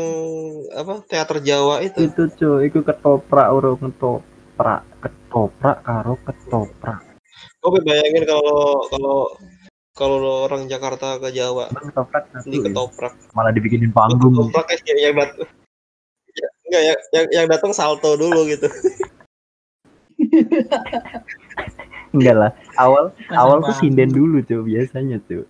apa 0.72 1.04
teater 1.04 1.44
Jawa 1.44 1.84
itu. 1.84 2.08
Itu 2.08 2.32
cuy, 2.40 2.72
itu 2.72 2.80
ketoprak 2.88 3.52
urung 3.52 3.84
ketoprak, 3.84 4.88
ketoprak 5.04 5.84
karo 5.84 6.16
ketoprak. 6.24 7.04
Gue 7.60 7.84
bayangin 7.84 8.24
kalau 8.24 8.88
kalau 8.88 9.18
kalau 9.94 10.18
orang 10.48 10.72
Jakarta 10.72 11.20
ke 11.20 11.30
Jawa 11.36 11.68
ketoprak 11.70 12.32
beli 12.48 12.64
ya. 12.64 12.72
ketoprak. 12.72 13.14
malah 13.36 13.52
dibikinin 13.52 13.92
panggung 13.92 14.32
Ketoprak 14.34 14.66
kayak 14.72 14.82
yang 14.88 15.00
yang 15.00 15.16
dat- 15.20 15.36
ya, 16.34 16.48
enggak 16.66 16.82
ya, 16.82 16.96
yang 17.14 17.26
yang 17.30 17.48
datang 17.52 17.72
salto 17.76 18.16
dulu 18.16 18.48
gitu. 18.48 18.68
enggak 22.16 22.36
lah 22.40 22.52
awal 22.80 23.12
Pasar 23.28 23.38
awal 23.42 23.58
tuh 23.68 23.76
sinden 23.84 24.10
dulu 24.14 24.40
tuh 24.48 24.64
biasanya 24.64 25.20
tuh 25.28 25.44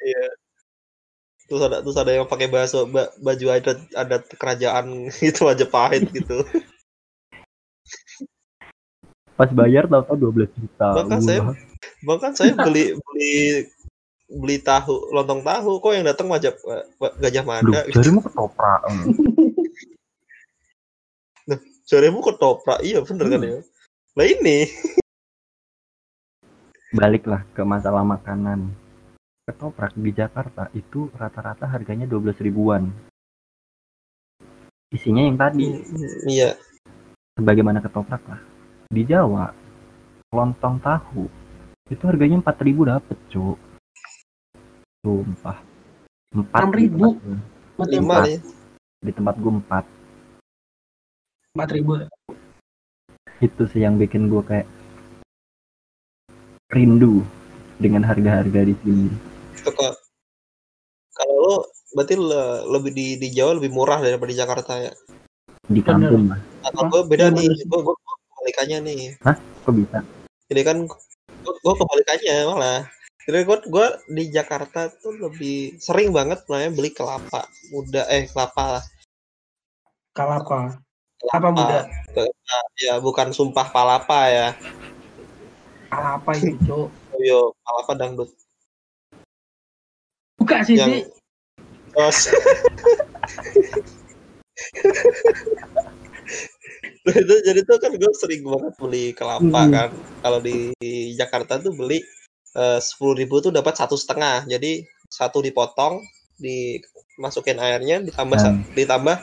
Iya. 0.00 0.24
Terus 1.50 1.62
ada 1.66 1.82
terus 1.82 1.98
ada 1.98 2.14
yang 2.14 2.30
pakai 2.30 2.46
bahasa 2.46 2.86
ba- 2.86 3.10
baju 3.18 3.46
adat 3.50 3.78
adat 3.98 4.22
kerajaan 4.38 5.10
itu 5.28 5.40
Majapahit 5.42 6.06
gitu 6.14 6.46
Pas 9.34 9.48
bayar 9.48 9.88
tahu-tahu 9.88 10.36
12 10.36 10.52
juta. 10.52 11.00
Bahkan 11.00 11.18
saya- 11.24 11.56
bahkan 12.04 12.32
saya 12.36 12.52
beli 12.68 12.92
beli 12.92 13.34
beli 14.30 14.56
tahu 14.60 15.10
lontong 15.10 15.40
tahu 15.42 15.80
kok 15.80 15.96
yang 15.96 16.06
datang 16.06 16.30
Majap 16.30 16.54
Gajah 17.18 17.42
Mada 17.42 17.82
gitu. 17.88 17.98
jarimu 17.98 18.20
ketoprak. 18.22 18.80
Jaremu 21.90 22.22
ketoprak 22.22 22.78
iya 22.86 23.02
bener 23.02 23.26
kan 23.26 23.42
ya 23.42 23.58
lah 24.14 24.26
ini 24.30 24.70
Baliklah 26.94 27.42
ke 27.54 27.62
masalah 27.66 28.02
makanan. 28.06 28.70
Ketoprak 29.50 29.98
di 29.98 30.14
Jakarta 30.14 30.70
itu 30.78 31.10
rata-rata 31.10 31.66
harganya 31.66 32.06
12 32.06 32.38
ribuan. 32.38 32.86
Isinya 34.94 35.26
yang 35.26 35.34
tadi, 35.34 35.66
iya 36.30 36.54
sebagaimana 37.34 37.80
ketoprak 37.80 38.22
lah. 38.28 38.40
Di 38.92 39.02
Jawa, 39.08 39.48
lontong 40.30 40.76
tahu 40.84 41.24
itu 41.88 42.02
harganya 42.04 42.38
4000 42.44 42.90
dapet, 42.94 43.18
Cuk. 43.32 43.58
Sumpah. 45.00 45.58
4 46.36 46.46
6.000. 46.46 46.94
lima 46.94 47.08
Empat. 47.80 48.22
nih 48.28 48.38
Di 49.00 49.12
tempat 49.16 49.34
gue 49.40 49.50
4. 49.50 49.82
empat 51.50 51.68
ribu 51.74 51.98
Itu 53.42 53.66
sih 53.66 53.82
yang 53.82 53.98
bikin 53.98 54.30
gue 54.30 54.44
kayak 54.46 54.68
rindu 56.70 57.26
dengan 57.80 58.06
harga-harga 58.06 58.60
di 58.62 58.74
sini. 58.84 59.29
Itu 59.60 59.70
kok 59.76 59.92
kalau 61.12 61.36
lo 61.36 61.54
berarti 61.92 62.14
le- 62.16 62.64
lebih 62.72 62.92
di 62.96 63.06
di 63.20 63.28
Jawa 63.34 63.60
lebih 63.60 63.70
murah 63.76 64.00
daripada 64.00 64.30
di 64.32 64.38
Jakarta 64.40 64.72
ya? 64.80 64.92
Di 65.68 65.80
kampung 65.84 66.32
lah. 66.32 66.40
atau 66.60 66.82
gue 66.92 67.00
beda 67.08 67.32
Gimana 67.32 67.40
nih 67.40 67.64
gue 67.68 67.80
gue 67.84 67.94
kebalikannya 67.96 68.78
nih. 68.84 69.00
Kok 69.64 69.72
bisa? 69.76 69.98
jadi 70.50 70.66
kan 70.66 70.76
gue, 70.82 71.54
gue 71.60 71.74
kebalikannya 71.76 72.36
malah. 72.48 72.80
Jadi 73.28 73.38
gue 73.44 73.58
gue 73.68 73.86
di 74.16 74.24
Jakarta 74.32 74.88
tuh 74.88 75.14
lebih 75.14 75.76
sering 75.76 76.10
banget 76.10 76.40
namanya 76.48 76.70
beli 76.72 76.90
kelapa 76.90 77.46
muda 77.68 78.08
eh 78.08 78.24
kelapa 78.32 78.80
lah. 78.80 78.84
Kalapa 80.16 80.40
kelapa. 81.20 81.36
Apa 81.36 81.48
muda. 81.52 81.78
Kelapa, 82.16 82.58
ya 82.80 82.94
bukan 82.98 83.28
sumpah 83.36 83.66
palapa 83.68 84.20
ya. 84.32 84.48
Kalapa 85.92 86.32
itu 86.40 86.88
yo 87.20 87.52
palapa 87.60 87.92
dangdut 87.92 88.39
buka 90.40 90.64
sih 90.64 90.80
yang 90.80 91.04
terus 91.92 92.32
itu 97.16 97.34
jadi 97.44 97.60
tuh 97.64 97.78
kan 97.80 97.92
gue 97.96 98.12
sering 98.16 98.44
banget 98.44 98.74
beli 98.78 99.06
kelapa 99.16 99.44
Hmm. 99.66 99.72
kan. 99.72 99.90
Kalau 100.20 100.38
di 100.40 100.72
Jakarta 101.16 101.60
tuh 101.60 101.72
beli 101.76 102.00
sepuluh 102.80 103.14
ribu 103.16 103.40
tuh 103.40 103.52
dapat 103.52 103.76
satu 103.76 103.96
setengah. 103.96 104.44
Jadi 104.48 104.84
satu 105.10 105.40
dipotong 105.42 106.00
dimasukin 106.40 107.58
airnya 107.60 108.00
ditambah 108.04 108.38
Hmm. 108.38 108.62
ditambah 108.76 109.16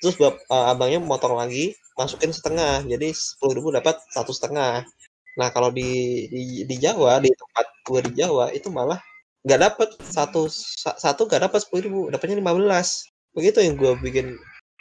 terus 0.00 0.16
bap- 0.16 0.42
eh, 0.42 0.66
abangnya 0.72 1.00
motong 1.02 1.38
lagi 1.38 1.74
masukin 1.96 2.34
setengah. 2.34 2.86
Jadi 2.86 3.14
sepuluh 3.14 3.62
ribu 3.62 3.68
dapat 3.74 3.98
satu 4.10 4.34
setengah. 4.34 4.84
Nah 5.38 5.48
kalau 5.54 5.70
di, 5.70 6.26
di 6.28 6.66
di 6.66 6.76
Jawa 6.82 7.22
di 7.22 7.30
tempat 7.30 7.66
gue 7.86 8.00
di 8.10 8.12
Jawa 8.18 8.50
itu 8.50 8.68
malah 8.68 8.98
nggak 9.40 9.60
dapat 9.60 9.88
satu 10.04 10.46
sa- 10.52 10.98
satu 11.00 11.24
nggak 11.24 11.48
dapat 11.48 11.58
sepuluh 11.64 11.82
ribu 11.82 12.00
dapatnya 12.12 12.36
15 12.38 13.08
begitu 13.32 13.58
yang 13.64 13.74
gue 13.78 13.92
bikin 14.04 14.26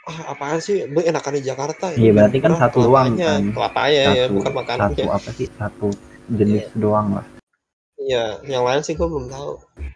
ah 0.04 0.34
apaan 0.36 0.60
sih 0.60 0.84
gue 0.90 1.04
enakan 1.06 1.38
di 1.38 1.44
Jakarta 1.46 1.94
Iya, 1.94 2.12
berarti 2.12 2.38
kan 2.42 2.52
satu 2.58 2.78
doang 2.88 3.14
kelapanya, 3.14 3.30
kan. 3.30 3.44
kelapanya 3.56 4.02
ya 4.02 4.26
Satu, 4.26 4.34
bukan 4.36 4.52
makanannya 4.58 4.96
satu 4.98 5.12
apa 5.12 5.30
sih? 5.38 5.48
Satu 5.54 5.88
jenis 6.34 6.66
doang 6.76 7.08
lah. 7.20 7.26
Iya, 8.00 8.24
yang 8.48 8.64
lain 8.66 8.82
sih 8.82 8.96
gue 8.96 9.06
belum 9.06 9.28
tahu. 9.30 9.52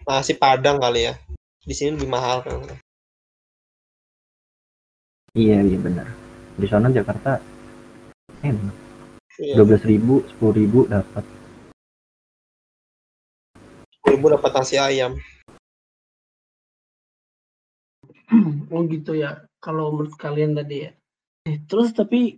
Nasi 0.06 0.34
Padang 0.38 0.78
kali 0.78 1.08
ya. 1.10 1.13
Di 1.63 1.73
sini 1.73 1.95
lebih 1.95 2.12
mahal 2.12 2.43
kan. 2.45 2.62
Iya, 5.34 5.65
iya 5.65 5.78
benar. 5.82 6.08
Di 6.60 6.67
sana 6.69 6.93
Jakarta 6.93 7.41
enak. 8.43 8.76
Iya. 9.41 9.56
Dua 9.58 9.65
belas 9.65 9.84
ribu, 9.88 10.21
sepuluh 10.30 10.54
ribu 10.54 10.80
dapat. 10.86 11.26
Ribu 14.13 14.30
dapat 14.30 14.54
nasi 14.54 14.78
ayam. 14.78 15.17
oh 18.73 18.82
gitu 18.86 19.17
ya 19.17 19.41
kalau 19.58 19.89
menurut 19.93 20.13
kalian 20.17 20.54
tadi 20.54 20.86
ya 20.86 20.91
eh, 21.49 21.58
terus 21.65 21.93
tapi 21.97 22.38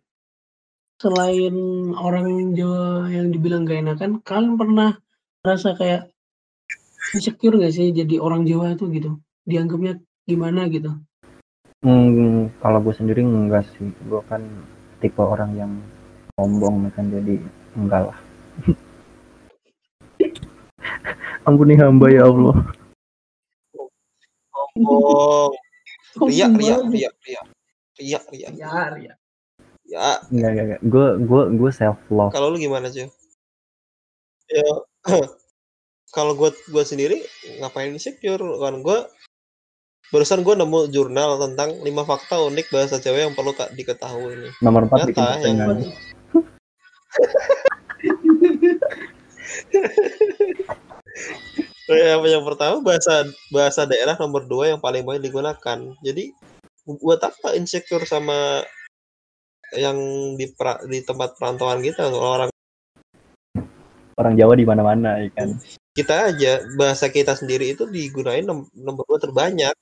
selain 1.00 1.56
orang 1.96 2.56
Jawa 2.56 3.12
yang 3.12 3.28
dibilang 3.32 3.68
gak 3.68 3.84
enakan 3.84 4.12
kalian 4.24 4.56
pernah 4.56 4.96
merasa 5.44 5.76
kayak 5.76 6.12
insecure 7.12 7.60
gak 7.60 7.76
sih 7.76 7.92
jadi 7.92 8.20
orang 8.20 8.48
Jawa 8.48 8.76
itu 8.76 8.88
gitu 8.92 9.20
dianggapnya 9.44 10.00
gimana 10.26 10.68
gitu 10.72 10.96
Hmm, 11.86 12.50
kalau 12.66 12.82
gue 12.82 12.98
sendiri 12.98 13.22
enggak 13.22 13.62
sih. 13.78 13.86
Gue 14.10 14.18
kan 14.26 14.42
tipe 14.98 15.22
orang 15.22 15.54
yang 15.54 15.70
sombong 16.34 16.90
kan 16.98 17.06
jadi 17.14 17.38
enggak 17.78 18.10
lah. 18.10 18.18
Ampuni 21.46 21.78
hamba 21.78 22.10
ya 22.10 22.26
Allah. 22.26 22.58
Oh, 24.76 25.54
ria, 26.26 26.50
Sombong 26.50 26.58
ria, 26.60 26.76
banget. 26.82 26.92
ria, 26.92 27.12
ria, 27.22 27.42
ria, 28.02 28.20
ria. 28.34 28.50
ya 28.52 28.74
ya 28.98 29.14
Ya, 29.86 30.18
Enggak, 30.34 30.50
enggak, 30.52 30.66
enggak. 30.66 30.82
Gue 30.90 31.08
gue 31.22 31.44
gue 31.62 31.72
self 31.72 32.02
love. 32.10 32.34
kalau 32.34 32.50
lu 32.50 32.58
gimana 32.58 32.90
sih? 32.90 33.06
Ya, 34.50 34.66
kalau 36.18 36.34
gue 36.34 36.50
gue 36.52 36.84
sendiri 36.84 37.22
ngapain 37.62 37.94
insecure 37.94 38.42
kan 38.58 38.82
gue 38.82 38.98
barusan 40.10 40.42
gue 40.42 40.54
nemu 40.58 40.90
jurnal 40.90 41.38
tentang 41.38 41.78
lima 41.86 42.02
fakta 42.02 42.42
unik 42.42 42.74
bahasa 42.74 42.98
cewek 42.98 43.30
yang 43.30 43.36
perlu 43.38 43.54
tak 43.54 43.78
diketahui 43.78 44.50
nih. 44.50 44.54
Nomor 44.66 44.90
4 44.90 45.10
bikin 45.14 45.22
Ternyata 45.22 45.46
yang. 45.46 45.86
Yang, 51.86 52.22
yang 52.34 52.44
pertama 52.46 52.82
bahasa 52.82 53.30
bahasa 53.54 53.86
daerah 53.86 54.18
nomor 54.18 54.50
dua 54.50 54.74
yang 54.74 54.82
paling 54.82 55.06
banyak 55.06 55.30
digunakan. 55.30 55.78
Jadi 56.02 56.34
buat 56.86 57.22
apa 57.22 57.54
insecure 57.54 58.06
sama 58.10 58.66
yang 59.74 59.98
di 60.38 60.50
pra- 60.54 60.82
di 60.86 61.02
tempat 61.06 61.38
perantauan 61.38 61.82
kita 61.86 62.10
orang 62.10 62.50
Orang 64.16 64.40
Jawa 64.40 64.56
di 64.56 64.64
mana-mana 64.64 65.20
ya 65.20 65.28
kan. 65.36 65.60
kita 65.92 66.32
aja 66.32 66.64
bahasa 66.80 67.12
kita 67.12 67.36
sendiri 67.36 67.76
itu 67.76 67.84
digunain 67.88 68.48
nom- 68.48 68.72
nomor 68.74 69.04
dua 69.06 69.20
terbanyak. 69.20 69.76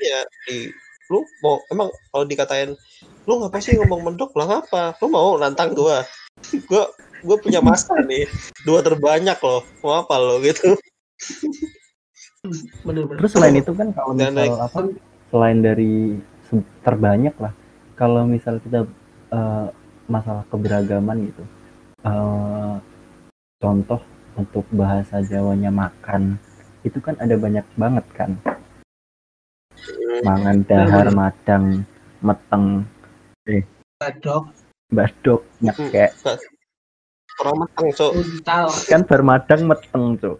Ya 0.00 0.20
di 0.48 0.70
lu 1.10 1.20
mau 1.44 1.60
emang 1.68 1.90
kalau 2.14 2.24
dikatain 2.24 2.78
lu 3.26 3.32
ngapa 3.42 3.58
sih 3.58 3.76
ngomong 3.76 4.06
mendok? 4.06 4.32
Lah 4.38 4.62
apa 4.64 4.94
lu 5.02 5.10
mau 5.10 5.36
nantang 5.36 5.74
gua? 5.76 6.06
Gua 6.70 6.88
gua 7.26 7.36
punya 7.42 7.58
master 7.58 8.06
nih. 8.06 8.26
Dua 8.62 8.80
terbanyak 8.86 9.38
loh. 9.42 9.66
Mau 9.82 9.98
apa 9.98 10.14
lo 10.16 10.38
gitu 10.40 10.78
bener-bener 12.86 13.20
Terus 13.22 13.32
selain 13.32 13.56
itu 13.58 13.72
kan 13.74 13.88
kalau 13.94 14.12
Dan 14.18 14.34
misal 14.34 14.58
apa 14.58 14.78
selain 15.32 15.58
dari 15.64 16.20
terbanyak 16.84 17.32
lah 17.40 17.52
kalau 17.96 18.28
misal 18.28 18.60
kita 18.60 18.84
eh, 19.32 19.66
masalah 20.10 20.44
keberagaman 20.52 21.32
gitu 21.32 21.44
eh, 22.04 22.74
contoh 23.62 24.00
untuk 24.36 24.64
bahasa 24.72 25.20
Jawanya 25.22 25.70
makan 25.70 26.40
itu 26.82 26.98
kan 26.98 27.14
ada 27.22 27.38
banyak 27.38 27.62
banget 27.78 28.06
kan? 28.14 28.30
Mangan 30.26 30.66
dahar 30.66 31.08
madang 31.14 31.86
meteng 32.22 32.86
badok. 33.98 34.50
badok 34.90 35.40
nyekek. 35.62 36.10
So 37.94 38.12
kan 38.90 39.02
bermadang 39.08 39.66
meteng 39.66 40.20
tuh 40.20 40.36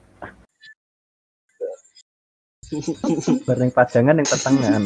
bareng 3.49 3.71
padangan 3.71 4.19
yang 4.19 4.29
petengan 4.29 4.83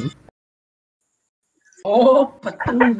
oh 1.86 2.30
peteng 2.42 2.98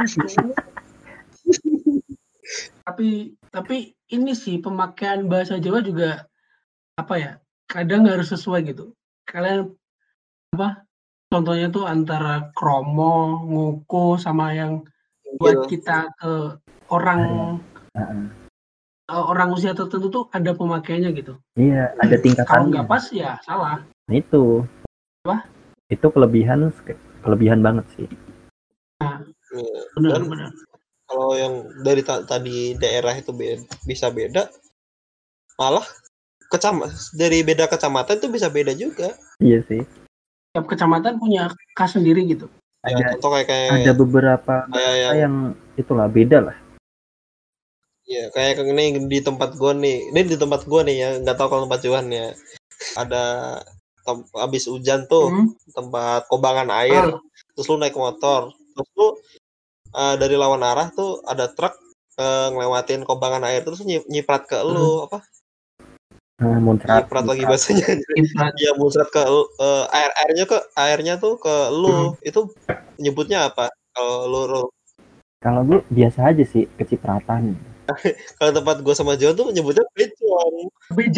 tapi 2.87 3.35
tapi 3.51 3.97
ini 4.15 4.33
sih 4.39 4.63
pemakaian 4.63 5.27
bahasa 5.27 5.59
Jawa 5.59 5.83
juga 5.83 6.31
apa 6.95 7.15
ya 7.19 7.33
kadang 7.67 8.07
harus 8.07 8.31
sesuai 8.31 8.71
gitu. 8.71 8.95
Kalian 9.27 9.75
apa 10.55 10.87
contohnya 11.29 11.69
tuh 11.69 11.85
antara 11.85 12.55
kromo 12.55 13.43
nguku 13.43 14.17
sama 14.23 14.55
yang 14.55 14.87
buat 15.43 15.67
kita 15.67 16.15
ke 16.23 16.33
orang 16.95 17.21
Heeh. 17.99 18.23
eh, 19.11 19.25
orang 19.35 19.51
usia 19.51 19.75
tertentu 19.75 20.07
tuh 20.09 20.25
ada 20.31 20.55
pemakaiannya 20.55 21.11
gitu. 21.19 21.35
Iya 21.59 21.91
ada 21.99 22.15
kalau 22.15 22.23
tingkatannya. 22.23 22.71
nggak 22.71 22.87
pas 22.87 23.05
ya 23.11 23.31
salah 23.43 23.83
Nah, 24.07 24.15
itu 24.23 24.63
itu 25.91 26.07
kelebihan 26.15 26.71
kelebihan 27.27 27.59
banget 27.63 27.87
sih 27.99 28.07
Nah, 29.03 29.23
Iya. 29.53 29.81
benar 29.99 30.23
benar. 30.27 30.51
kalau 31.07 31.31
yang 31.39 31.55
dari 31.87 32.03
ta- 32.03 32.27
tadi 32.27 32.75
daerah 32.75 33.15
itu 33.15 33.31
be- 33.31 33.63
bisa 33.87 34.11
beda, 34.11 34.51
malah 35.55 35.87
kecam 36.51 36.83
dari 37.15 37.47
beda 37.47 37.71
kecamatan 37.71 38.19
itu 38.19 38.27
bisa 38.27 38.51
beda 38.51 38.75
juga. 38.75 39.15
iya 39.39 39.63
sih 39.71 39.87
Tiap 40.51 40.67
kecamatan 40.67 41.23
punya 41.23 41.47
khas 41.79 41.95
sendiri 41.95 42.27
gitu. 42.27 42.51
Ya, 42.83 42.99
ada 42.99 43.15
contoh 43.15 43.31
kayak 43.39 43.47
kayak 43.47 43.71
ada 43.87 43.93
beberapa 43.95 44.55
kayak 44.71 44.95
yang, 44.99 45.15
yang 45.15 45.35
itulah 45.79 46.07
beda 46.11 46.39
lah 46.51 46.57
ya 48.07 48.31
kayak 48.31 48.63
ini 48.63 49.11
di 49.11 49.19
tempat 49.19 49.59
gua 49.59 49.75
nih, 49.75 50.15
ini 50.15 50.21
di 50.31 50.37
tempat 50.39 50.63
gua 50.71 50.87
nih 50.87 50.97
ya, 51.03 51.11
nggak 51.23 51.37
tahu 51.37 51.49
kalau 51.51 51.63
tempat 51.67 51.83
Juan 51.83 52.07
ya. 52.11 52.31
Ada 52.95 53.25
tem- 54.07 54.31
abis 54.39 54.71
hujan 54.71 55.05
tuh 55.11 55.35
Hmm. 55.35 55.47
tempat 55.75 56.31
kobangan 56.31 56.71
air, 56.71 57.11
Ah, 57.11 57.19
terus 57.53 57.67
lu 57.67 57.77
naik 57.83 57.99
motor, 57.99 58.55
terus 58.55 58.89
lu 58.95 59.09
eh, 59.97 60.15
dari 60.17 60.39
lawan 60.39 60.63
arah 60.63 60.89
tuh 60.95 61.21
ada 61.27 61.51
truk 61.51 61.75
eh, 62.17 62.49
ngelewatin 62.55 63.03
kobangan 63.05 63.45
air. 63.51 63.61
Terus 63.67 63.83
nyip- 63.85 64.07
nyiprat 64.07 64.47
ke 64.49 64.57
lu 64.63 65.05
apa? 65.05 65.21
nah, 66.37 66.61
muncrat 66.61 67.05
Nyiprat 67.09 67.25
lagi 67.27 67.45
bahasanya. 67.49 67.87
Ya 68.57 68.73
muncrat 68.79 69.09
ke 69.11 69.21
lu- 69.27 69.51
eh, 69.59 69.85
air 69.91 70.11
airnya 70.25 70.45
ke 70.47 70.59
airnya 70.79 71.15
tuh 71.19 71.37
ke 71.37 71.55
lu. 71.75 72.17
Itu 72.23 72.55
nyebutnya 72.97 73.53
apa? 73.53 73.69
Kalau 73.93 74.31
lu 74.31 74.71
kalau 75.37 75.63
gue 75.63 75.81
biasa 75.93 76.33
aja 76.33 76.43
sih 76.49 76.65
kecipratan 76.75 77.55
kalau 78.41 78.51
tempat 78.51 78.83
gua 78.83 78.95
sama 78.99 79.15
John 79.15 79.39
tuh 79.39 79.55
nyebutnya 79.55 79.87
Bejong. 79.95 80.73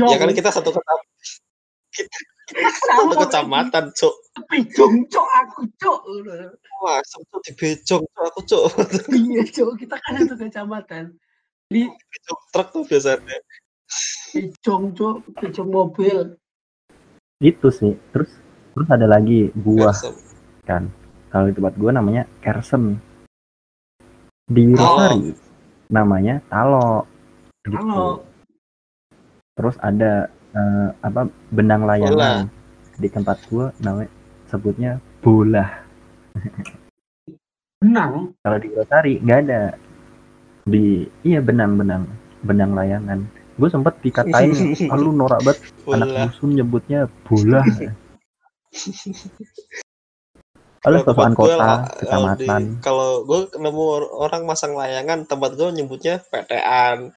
ya 0.04 0.16
kan 0.20 0.28
kita 0.36 0.52
satu 0.52 0.68
kecamatan 0.68 1.06
satu 2.48 3.14
kecamatan 3.18 3.84
cok 3.92 4.14
Bejong, 4.48 4.94
cok 5.06 5.28
aku, 5.36 5.60
cok. 5.76 6.00
wah 6.78 7.02
sebut 7.04 7.40
di 7.42 7.52
becong 7.54 8.04
cok 8.06 8.24
aku 8.24 8.40
cok 8.44 8.64
Iya, 9.10 9.42
cok. 9.44 9.70
Kita 9.76 9.96
kan 9.98 10.24
satu 10.24 10.40
kecamatan. 10.40 11.04
Di 11.68 11.84
becong 11.84 12.40
truk 12.48 12.68
tuh 12.70 12.82
biasanya 12.84 13.36
bejong, 14.30 14.84
cok. 14.92 15.16
Bejong 15.36 15.68
mobil. 15.68 16.18
itu 17.38 17.68
sih 17.68 17.94
terus 18.10 18.34
terus 18.72 18.88
ada 18.88 19.06
lagi 19.06 19.46
buah 19.54 19.94
Kersem. 19.94 20.14
kan 20.64 20.82
kalau 21.28 21.46
di 21.46 21.54
tempat 21.54 21.74
gue 21.74 21.86
namanya 21.88 22.22
kersen 22.40 22.98
di 24.44 24.66
Oh. 24.68 24.74
Wirosari 24.74 25.38
namanya 25.86 26.42
talo 26.46 27.06
gitu 27.62 27.78
Halo. 27.78 28.26
terus 29.54 29.78
ada 29.78 30.26
eh, 30.50 30.88
apa 30.98 31.20
benang 31.50 31.82
layangan. 31.82 32.48
Di 32.94 33.08
tempat 33.08 33.38
gue 33.46 33.70
namanya 33.78 34.10
sebutnya 34.46 34.92
bola. 35.20 35.66
Benang. 37.78 38.34
kalau 38.42 38.58
di 38.58 38.66
Wirosari 38.68 39.14
nggak 39.18 39.40
ada. 39.44 39.62
Di 40.64 41.06
iya 41.22 41.38
benang 41.38 41.78
benang 41.78 42.04
benang 42.42 42.74
layangan. 42.74 43.22
Gue 43.54 43.66
sempet 43.66 43.98
dikatain 44.00 44.54
"Ah, 44.92 44.98
lu 44.98 45.10
norak 45.10 45.42
banget. 45.42 45.58
Anak 45.86 46.06
bola 46.06 46.22
dusun 46.28 46.50
nyebutnya 46.54 47.00
bola. 47.22 47.62
Halo, 50.78 51.02
Kalau 51.02 51.10
sosokan 51.10 51.32
gua, 51.34 51.42
kota, 51.42 51.70
di- 51.74 51.90
kecamatan. 51.98 52.62
kalau 52.78 53.26
gue 53.26 53.40
nemu 53.58 53.82
or- 53.82 54.12
orang 54.14 54.46
masang 54.46 54.78
layangan 54.78 55.26
tempat 55.26 55.58
gue 55.58 55.68
nyebutnya 55.74 56.22
PTan 56.22 57.10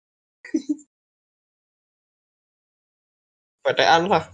PTan 3.61 4.09
lah 4.09 4.25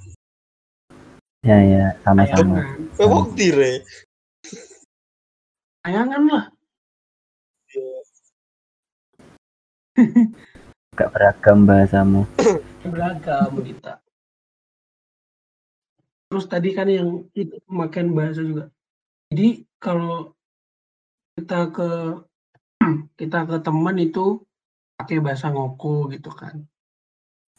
Ya 1.45 1.63
ya, 1.63 1.95
sama-sama. 2.03 2.59
Memang 2.99 3.31
dire 3.37 3.85
Layangan 5.87 6.23
lah. 6.27 6.45
Gak 10.99 11.09
beragam 11.15 11.63
bahasamu. 11.63 12.27
Beragam 12.83 13.63
kita. 13.63 14.03
Terus 16.27 16.45
tadi 16.51 16.75
kan 16.75 16.91
yang 16.91 17.23
itu 17.31 17.55
pemakaian 17.63 18.11
bahasa 18.11 18.43
juga. 18.43 18.67
Jadi 19.31 19.63
kalau 19.79 20.35
kita 21.39 21.71
ke 21.71 21.89
kita 23.23 23.39
ke 23.47 23.55
teman 23.63 23.95
itu 24.03 24.43
pakai 24.99 25.23
bahasa 25.23 25.47
ngoko 25.47 26.11
gitu 26.11 26.27
kan. 26.35 26.67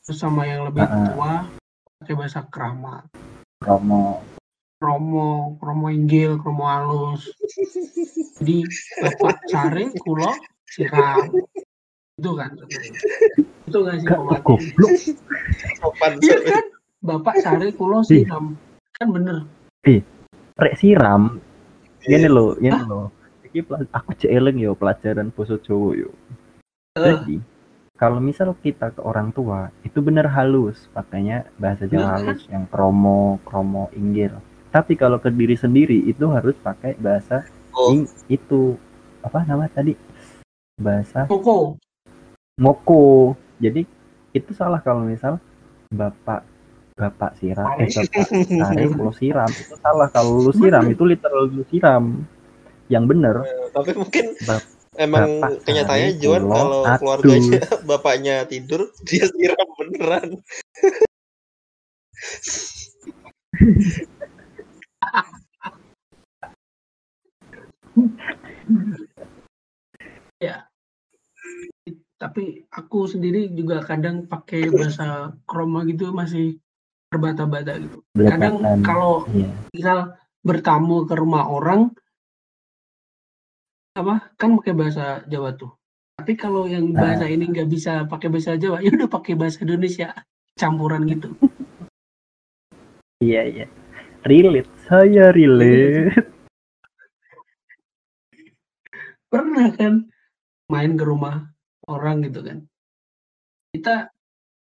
Terus 0.09 0.25
sama 0.25 0.49
yang 0.49 0.65
lebih 0.65 0.81
Ah, 0.81 0.89
ah. 0.89 1.05
tua 1.13 1.33
pakai 2.01 2.15
bahasa 2.17 2.41
krama. 2.49 3.05
Romo. 3.61 4.25
Kromo, 4.81 5.61
kromo 5.61 5.93
inggil, 5.93 6.41
kromo 6.41 6.65
halus. 6.65 7.29
Jadi 8.41 8.65
bapak 9.05 9.45
sare, 9.53 9.93
kulo, 10.01 10.33
siram. 10.65 11.29
Itu 12.17 12.31
kan. 12.33 12.57
Itu 13.69 13.79
kan 13.85 13.95
sih 14.01 14.09
goblok. 14.09 14.49
sopan 15.77 16.17
Iya 16.25 16.39
kan? 16.41 16.65
Bapak 17.05 17.45
sare, 17.45 17.69
kulo, 17.77 18.01
siram. 18.01 18.57
Kan 18.97 19.13
bener. 19.13 19.45
Rek 20.57 20.75
siram. 20.81 21.37
Iya. 22.09 22.17
Gini 22.17 22.29
lo, 22.33 22.57
gini 22.57 22.81
lo. 22.81 23.13
Iki 23.45 23.61
pela- 23.61 23.93
aku 23.93 24.17
cek 24.17 24.33
eling 24.33 24.57
yo 24.57 24.73
pelajaran 24.73 25.29
basa 25.37 25.61
Jawa 25.61 25.93
yo. 25.93 26.09
Eh, 26.97 27.05
Jadi 27.05 27.37
kalau 27.99 28.23
misal 28.23 28.55
kita 28.57 28.95
ke 28.95 29.03
orang 29.03 29.35
tua 29.35 29.75
itu 29.83 29.99
bener 29.99 30.31
halus 30.31 30.87
pakainya 30.89 31.51
bahasa 31.59 31.85
Jawa 31.85 32.15
halus 32.15 32.47
yang 32.47 32.65
kromo 32.65 33.43
kromo 33.43 33.91
inggil. 33.93 34.39
Tapi 34.71 34.95
kalau 34.95 35.19
ke 35.19 35.29
diri 35.29 35.59
sendiri 35.59 36.07
itu 36.07 36.31
harus 36.31 36.55
pakai 36.57 36.95
bahasa 36.97 37.43
Oh. 37.71 37.91
ing- 37.91 38.07
itu 38.29 38.79
apa 39.21 39.43
nama 39.43 39.67
tadi? 39.67 39.99
Bahasa 40.75 41.27
Koko. 41.27 41.75
ngoko 42.55 43.35
jadi 43.59 43.83
itu 44.31 44.51
salah 44.51 44.79
kalau 44.79 45.03
misal 45.03 45.39
bapak 45.89 46.43
bapak 46.95 47.39
siram 47.39 47.67
eh 47.79 47.87
bapak 47.87 48.27
sare 48.63 48.83
kalau 48.89 49.13
siram 49.13 49.51
itu 49.51 49.75
salah. 49.75 50.09
Kalau 50.09 50.39
lu 50.39 50.51
siram 50.53 50.87
itu 50.87 51.03
literal 51.03 51.47
lu 51.47 51.67
siram. 51.67 52.23
Yang 52.89 53.05
bener 53.05 53.37
tapi 53.69 53.91
mungkin 53.93 54.33
Bap- 54.43 54.78
emang 54.99 55.41
bapak 55.41 55.63
kenyataannya 55.65 56.11
Juan 56.19 56.45
kalau 56.51 56.83
atus. 56.85 56.99
keluarganya 57.01 57.61
bapaknya 57.89 58.35
tidur 58.51 58.91
dia 59.07 59.25
siram 59.31 59.71
beneran 59.79 60.29
Tapi 72.19 72.67
aku 72.75 73.07
sendiri 73.07 73.47
juga 73.55 73.79
kadang 73.87 74.27
pakai 74.27 74.75
bahasa 74.75 75.31
kroma 75.47 75.87
gitu 75.87 76.11
masih 76.11 76.59
terbata-bata 77.15 77.79
gitu. 77.79 78.03
Kadang 78.19 78.59
kalau 78.83 79.23
iya 79.31 79.47
misal 79.71 80.19
bertamu 80.43 81.07
ke 81.07 81.15
rumah 81.15 81.47
orang 81.47 81.95
apa 83.99 84.31
kan 84.39 84.55
pakai 84.63 84.75
bahasa 84.79 85.27
Jawa 85.27 85.59
tuh. 85.59 85.75
Tapi 86.19 86.39
kalau 86.39 86.67
yang 86.71 86.95
Ah. 86.95 87.03
bahasa 87.03 87.27
ini 87.27 87.51
nggak 87.51 87.69
bisa 87.69 88.07
pakai 88.07 88.31
bahasa 88.31 88.55
Jawa, 88.55 88.79
ya 88.83 88.95
udah 88.95 89.11
pakai 89.11 89.35
bahasa 89.35 89.63
Indonesia 89.63 90.15
campuran 90.55 91.03
gitu. 91.07 91.35
iya 93.19 93.43
iya 93.43 93.67
relate 94.23 94.71
saya 94.87 95.35
relate 95.35 96.15
Pernah 99.29 99.69
kan 99.77 100.09
main 100.73 100.97
ke 100.97 101.05
rumah 101.05 101.53
orang 101.85 102.25
gitu 102.25 102.41
kan. 102.41 102.65
Kita 103.77 104.09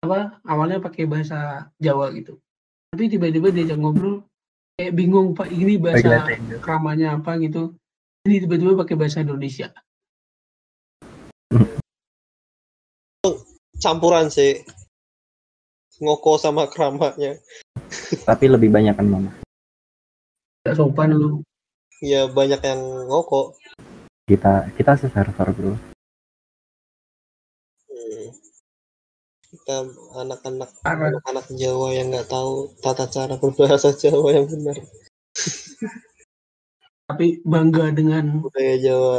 apa 0.02 0.42
awalnya 0.42 0.82
pakai 0.82 1.06
bahasa 1.06 1.70
Jawa 1.78 2.10
gitu. 2.18 2.42
Tapi 2.90 3.06
tiba-tiba 3.06 3.54
diajak 3.54 3.78
ngobrol 3.78 4.26
kayak 4.74 4.96
bingung 4.98 5.38
Pak 5.38 5.54
ini 5.54 5.78
bahasa 5.78 6.26
keramanya 6.66 7.22
apa 7.22 7.38
gitu. 7.38 7.78
Ini 8.26 8.42
tiba-tiba 8.42 8.74
pakai 8.74 8.98
bahasa 8.98 9.22
Indonesia. 9.22 9.70
campuran 13.76 14.32
sih 14.32 14.64
ngoko 16.02 16.42
sama 16.42 16.66
keramanya 16.66 17.38
tapi 18.26 18.50
lebih 18.50 18.74
banyak 18.74 18.96
kan 18.96 19.06
mama 19.06 19.32
Gak 20.66 20.82
sopan 20.82 21.14
lu. 21.14 21.46
ya 22.02 22.26
banyak 22.26 22.60
yang 22.66 22.82
ngoko 23.06 23.54
kita 24.26 24.74
kita 24.74 24.98
seserver 24.98 25.50
bro 25.54 25.74
Hmm. 27.96 28.28
kita 29.54 29.78
anak-anak 30.18 30.70
Parah. 30.84 31.14
anak 31.30 31.46
Jawa 31.54 31.94
yang 31.96 32.10
nggak 32.12 32.28
tahu 32.28 32.74
tata 32.82 33.06
cara 33.08 33.38
berbahasa 33.38 33.94
Jawa 33.94 34.34
yang 34.36 34.46
benar 34.50 34.78
Tapi 37.06 37.46
bangga 37.46 37.94
dengan 37.94 38.42
budaya 38.42 38.82
Jawa 38.82 39.18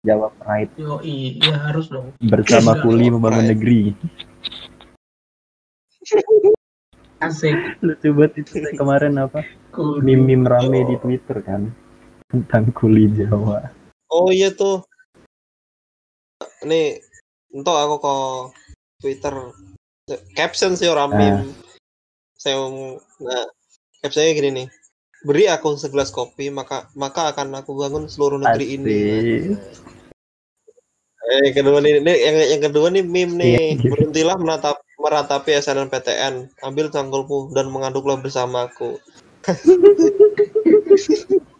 Jawa 0.00 0.28
Pride 0.34 0.72
yoi, 0.74 1.38
ya 1.38 1.56
harus 1.62 1.86
dong. 1.86 2.10
bersama 2.18 2.72
Jawa 2.74 2.82
kuli 2.82 3.06
membangun 3.06 3.38
Pride. 3.38 3.50
negeri 3.52 3.80
Asik. 7.20 7.52
lucu 7.84 8.08
banget 8.10 8.32
itu 8.40 8.64
kemarin 8.74 9.20
apa 9.20 9.44
meme 10.00 10.40
rame 10.42 10.88
di 10.88 10.96
Twitter 10.98 11.44
kan 11.44 11.68
tentang 12.26 12.72
kuli 12.72 13.12
Jawa 13.12 13.68
Oh 14.10 14.34
iya 14.34 14.50
tuh. 14.50 14.82
Nih, 16.66 16.98
entok 17.54 17.78
aku 17.78 17.96
ke 18.02 18.16
Twitter 18.98 19.34
caption 20.34 20.74
sih 20.74 20.90
orang 20.90 21.12
Ah. 21.12 21.14
meme. 21.14 21.54
Saya 22.34 22.58
mau- 22.58 22.98
nah, 23.22 23.46
captionnya 24.02 24.34
gini 24.34 24.50
nih. 24.50 24.66
Beri 25.20 25.44
aku 25.52 25.76
segelas 25.76 26.08
kopi, 26.08 26.48
maka 26.48 26.88
maka 26.96 27.28
akan 27.34 27.60
aku 27.60 27.76
bangun 27.76 28.08
seluruh 28.08 28.40
negeri 28.40 28.80
ini. 28.80 28.96
Asik. 28.96 29.42
Eh, 31.20 31.38
yang 31.46 31.54
kedua 31.62 31.78
nih, 31.84 32.00
nih, 32.00 32.16
yang, 32.16 32.36
yang 32.56 32.62
kedua 32.64 32.86
nih 32.88 33.04
meme 33.04 33.36
nih. 33.36 33.52
Iya, 33.52 33.60
iya. 33.76 33.90
Berhentilah 33.92 34.36
menatap 34.40 34.76
meratapi 34.96 35.52
SNMPTN. 35.60 36.48
Ambil 36.64 36.88
cangkulmu 36.88 37.52
dan 37.52 37.68
mengaduklah 37.68 38.16
bersamaku. 38.18 38.96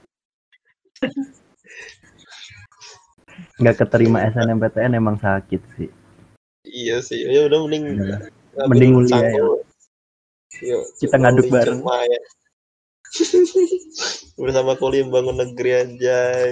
nggak 3.61 3.77
keterima 3.77 4.25
SNMPTN 4.33 4.97
emang 4.97 5.21
sakit 5.21 5.61
sih 5.77 5.93
Iya 6.65 7.01
sih, 7.01 7.25
ya 7.25 7.49
udah 7.49 7.59
mending 7.65 7.85
Iya. 7.97 8.17
ngambil 8.57 8.69
Mending 8.69 8.93
kuliah, 8.93 9.13
cangkul. 9.17 9.49
Yuk, 10.61 10.83
Kita 11.01 11.17
coba 11.17 11.23
ngaduk 11.25 11.47
bareng. 11.49 11.81
Bersama 14.41 14.79
kuliah 14.79 15.05
membangun 15.07 15.43
negeri 15.43 15.71
anjay. 15.77 16.51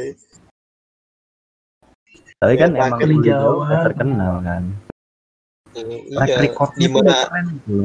tapi 2.38 2.54
kan 2.54 2.70
Ya, 2.70 2.86
emang 2.86 3.02
Kuli 3.02 3.18
kuli 3.18 3.26
Jawa 3.34 3.50
udah 3.66 3.80
terkenal 3.90 4.34
kan 4.46 4.64
Hmm, 5.74 6.00
track 6.16 6.30
iya. 6.32 6.38
recordnya 6.46 6.78
Di 6.78 6.86
tuh 6.86 6.94
mana 6.94 7.02
udah 7.04 7.18
keren 7.28 7.46
gitu 7.50 7.78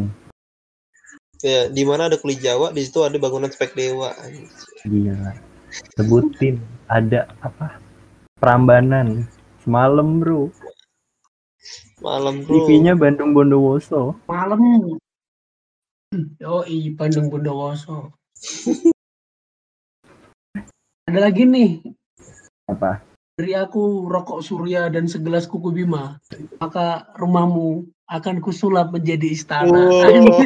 ya, 1.44 1.62
di 1.74 1.84
mana 1.84 2.02
ada 2.08 2.18
kuliah 2.22 2.40
Jawa, 2.40 2.68
di 2.70 2.82
situ 2.86 3.00
ada 3.02 3.18
bangunan 3.18 3.50
spek 3.50 3.74
dewa. 3.74 4.14
anjay. 4.14 4.46
gila 4.86 5.34
sebutin 5.98 6.62
ada 6.86 7.34
apa 7.42 7.82
Prambanan 8.38 9.26
semalam 9.66 10.22
bro 10.22 10.54
Malam 12.04 12.44
bro. 12.44 12.54
TV-nya 12.68 12.94
Bandung 12.94 13.32
Bondowoso 13.34 14.14
Malam. 14.30 14.60
Oh, 16.46 16.62
i 16.68 16.92
Bandung 16.94 17.32
Bondowoso. 17.32 18.12
Ada 21.10 21.20
lagi 21.30 21.44
nih. 21.48 21.80
Apa? 22.68 23.00
Dari 23.34 23.58
aku 23.58 24.06
rokok 24.06 24.46
surya 24.46 24.90
dan 24.94 25.10
segelas 25.10 25.48
kuku 25.50 25.74
bima. 25.74 26.22
Maka 26.62 27.10
rumahmu 27.18 27.88
akan 28.12 28.42
kusulap 28.44 28.94
menjadi 28.94 29.32
istana. 29.34 29.90
Wow. 29.90 30.44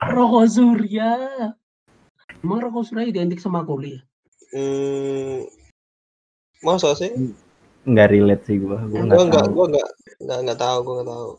rokok 0.16 0.46
surya. 0.48 1.12
Emang 2.40 2.58
rokok 2.64 2.88
surya 2.88 3.04
identik 3.04 3.36
sama 3.42 3.60
kuliah 3.68 4.00
Hmm, 4.50 5.46
masa 6.66 6.90
sih? 6.98 7.14
nggak 7.86 8.08
relate 8.10 8.42
sih 8.50 8.58
gua. 8.58 8.82
Gua 8.82 9.06
Gua 9.06 9.06
nggak 9.06 9.22
enggak, 9.30 9.46
gua 9.54 9.66
enggak, 9.70 9.88
enggak, 10.18 10.38
enggak 10.42 10.58
tahu, 10.58 10.78
gua 10.82 10.92
enggak 10.98 11.10
tahu. 11.14 11.30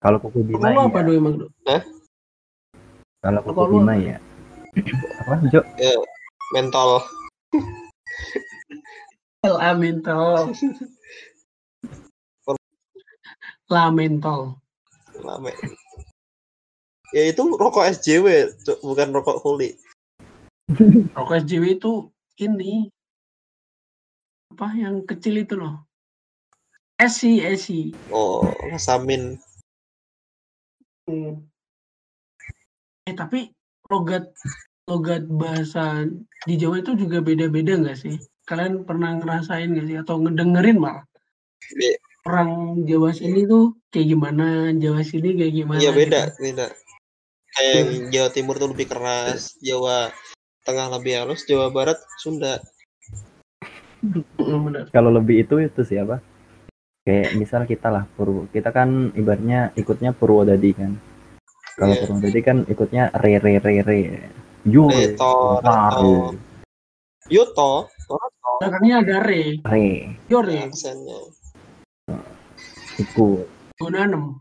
Kalau 0.00 0.18
kuku 0.20 0.44
Bima 0.44 0.72
lu 0.72 0.80
apa 0.88 1.00
iya. 1.00 1.06
Do 1.06 1.12
emang 1.16 1.34
do 1.40 1.46
kalau 3.24 3.40
kuku 3.44 3.62
Bima 3.80 3.94
ya 3.96 4.16
apa 5.26 5.42
Jo? 5.50 5.60
Ya, 5.80 5.94
mentol. 6.54 7.02
LA 9.42 9.70
mentol. 9.74 10.54
La 13.66 13.90
mentol. 13.90 14.54
Lame. 15.26 15.50
Ya 17.10 17.22
itu 17.26 17.42
rokok 17.58 17.86
SJW, 17.90 18.54
bukan 18.82 19.10
rokok 19.14 19.42
kuli. 19.42 19.74
rokok 21.14 21.42
SJW 21.42 21.78
itu 21.78 21.92
ini. 22.38 22.90
Apa 24.54 24.70
yang 24.78 25.02
kecil 25.02 25.42
itu 25.42 25.58
loh? 25.58 25.82
Esi 26.96 27.42
esi 27.42 27.92
Oh, 28.08 28.46
rasamin. 28.72 29.36
Hmm. 31.06 31.46
Eh 33.06 33.14
tapi 33.14 33.54
logat 33.86 34.34
logat 34.90 35.22
bahasa 35.30 36.02
di 36.46 36.54
Jawa 36.58 36.82
itu 36.82 36.98
juga 36.98 37.22
beda-beda 37.22 37.78
nggak 37.78 37.98
sih? 37.98 38.18
Kalian 38.46 38.82
pernah 38.82 39.14
ngerasain 39.18 39.70
nggak 39.70 39.86
sih 39.86 39.98
atau 40.02 40.18
ngedengerin 40.22 40.78
malah? 40.78 41.06
Be- 41.74 41.98
Orang 42.26 42.82
Jawa 42.90 43.14
sini 43.14 43.46
tuh 43.46 43.78
kayak 43.94 44.18
gimana, 44.18 44.74
Jawa 44.74 45.06
sini 45.06 45.38
kayak 45.38 45.54
gimana? 45.62 45.78
Iya 45.78 45.90
beda, 45.94 46.20
gitu. 46.26 46.42
beda. 46.42 46.66
Kayak 47.54 47.72
yang 47.78 47.90
Jawa 48.10 48.28
Timur 48.34 48.54
tuh 48.58 48.68
lebih 48.74 48.86
keras, 48.90 49.54
Jawa 49.62 50.10
Tengah 50.66 50.90
lebih 50.98 51.22
halus, 51.22 51.46
Jawa 51.46 51.70
Barat 51.70 52.02
Sunda. 52.18 52.58
Mm, 54.02 54.60
benar. 54.66 54.84
kalau 54.90 55.10
lebih 55.14 55.46
itu 55.46 55.58
itu 55.58 55.82
siapa 55.82 56.22
kayak 57.06 57.38
misal 57.38 57.62
kita 57.70 57.86
lah 57.86 58.02
Purwo 58.18 58.50
kita 58.50 58.74
kan 58.74 59.14
ibaratnya 59.14 59.70
ikutnya 59.78 60.10
Purwodadi 60.10 60.74
kan 60.74 60.98
kalau 61.78 61.94
Iya. 61.94 62.02
Purwodadi 62.02 62.40
kan 62.42 62.66
ikutnya 62.66 63.14
re 63.22 63.38
re 63.38 63.62
re 63.62 63.74
re 63.86 64.00
yo 64.66 64.90
Reto, 64.90 65.62
Waduh. 65.62 66.34
reto. 66.34 66.34
Yuto, 67.26 67.90
Torato, 68.06 68.50
Belakangnya 68.62 69.02
ada 69.02 69.16
re, 69.22 69.58
re 69.62 69.86
yo 70.26 70.38
re, 70.42 70.66
aksennya. 70.66 71.30
ikut 72.98 73.46
gunanem. 73.78 74.38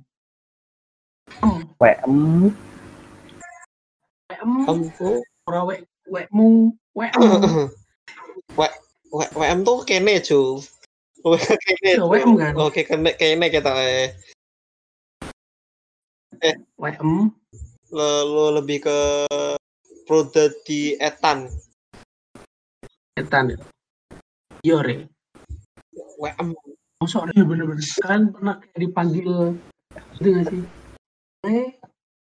Em, 1.42 1.54
PM 1.82 2.14
em, 4.34 4.52
Kamu 4.66 4.86
ora 5.50 5.62
we, 5.66 5.76
wekmu, 6.10 6.74
wekmu. 6.94 7.30
W 8.58 8.62
WM 9.12 9.66
tuh 9.66 9.82
kene 9.86 10.22
cu. 10.22 10.62
Iya. 11.26 12.06
WM 12.06 12.38
kan? 12.38 12.54
Oke, 12.54 12.86
kene 12.86 13.18
kene 13.18 13.50
kita 13.50 13.74
eh. 13.82 14.14
Wem, 16.78 17.34
Lalu 17.90 18.62
lebih 18.62 18.86
ke 18.86 19.00
produk 20.06 20.54
di 20.70 20.94
etan. 21.02 21.50
etan. 23.18 23.58
Yo 24.62 24.86
re. 24.86 25.10
WM. 26.22 26.54
Masuk 27.02 27.26
re 27.34 27.42
bener-bener. 27.42 27.82
Kalian 28.06 28.30
pernah 28.30 28.56
kayak 28.62 28.78
dipanggil 28.78 29.58
itu 30.22 30.28
nggak 30.30 30.46
sih? 30.54 30.62
Le. 31.42 31.58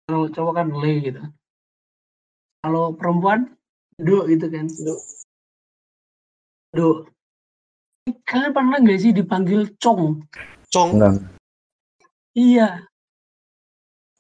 Kalau 0.04 0.27
cowok 0.27 0.54
kan 0.60 0.67
le 0.67 0.93
gitu. 0.99 1.21
Kalau 2.60 2.91
perempuan 2.91 3.56
do 3.95 4.27
gitu 4.27 4.51
kan. 4.51 4.67
Do. 4.67 4.99
Do. 6.75 6.88
Kalian 8.26 8.52
pernah 8.52 8.78
nggak 8.80 9.00
sih 9.00 9.12
dipanggil 9.12 9.62
cong? 9.78 10.24
Cong, 10.71 10.89
enggak 10.95 11.13
Iya, 12.32 12.88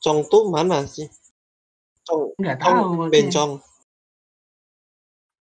cong 0.03 0.27
tuh 0.27 0.51
mana 0.51 0.83
sih? 0.83 1.07
Cong, 2.03 2.35
nggak 2.35 2.59
cong, 2.59 2.75
tahu 2.75 2.89
makanya. 2.99 3.11
bencong. 3.15 3.51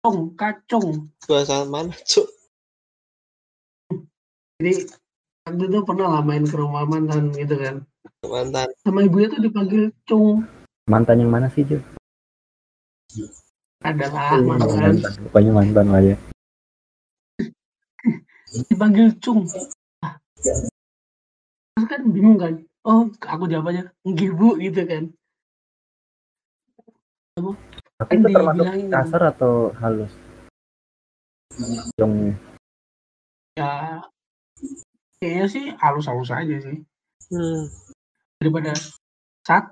Cong, 0.00 0.18
kacong. 0.38 0.88
Bahasa 1.28 1.68
mana, 1.68 1.92
cu? 1.92 2.22
Jadi 4.56 4.88
waktu 5.44 5.64
itu 5.68 5.78
pernah 5.84 6.08
lah 6.16 6.22
main 6.24 6.48
ke 6.48 6.56
rumah 6.56 6.88
mantan 6.88 7.28
gitu 7.36 7.60
kan. 7.60 7.84
Mantan. 8.24 8.72
Sama 8.80 9.04
ibunya 9.04 9.28
tuh 9.28 9.42
dipanggil 9.44 9.92
cung. 10.08 10.48
mantan 10.86 11.18
yang 11.18 11.34
mana 11.34 11.50
sih 11.50 11.66
Jo 11.66 11.82
Adalah 13.82 14.38
mantan. 14.38 14.78
mantan 14.78 15.12
pokoknya 15.26 15.50
mantan 15.52 15.86
lah 15.90 16.02
ya 16.02 16.16
dipanggil 18.64 19.12
cung. 19.20 19.44
Ah. 20.00 20.16
Terus 20.40 21.86
kan 21.86 22.00
bingung 22.08 22.40
kan? 22.40 22.54
Oh 22.86 23.10
aku 23.26 23.50
jawabnya 23.50 23.90
enggak 24.06 24.32
bu 24.32 24.56
gitu 24.56 24.80
kan. 24.86 25.04
Tapi 27.96 28.12
Kan 28.12 28.18
itu 28.22 28.28
termasuk 28.32 28.64
dibilangin. 28.64 28.88
kasar 28.92 29.22
atau 29.34 29.72
halus? 29.80 30.12
Jong 31.96 32.36
ya 33.56 34.04
kayaknya 35.16 35.46
sih 35.48 35.64
halus-halus 35.80 36.28
aja 36.28 36.56
sih. 36.60 36.84
Hmm. 37.32 37.66
daripada 38.38 38.76
sat 39.42 39.64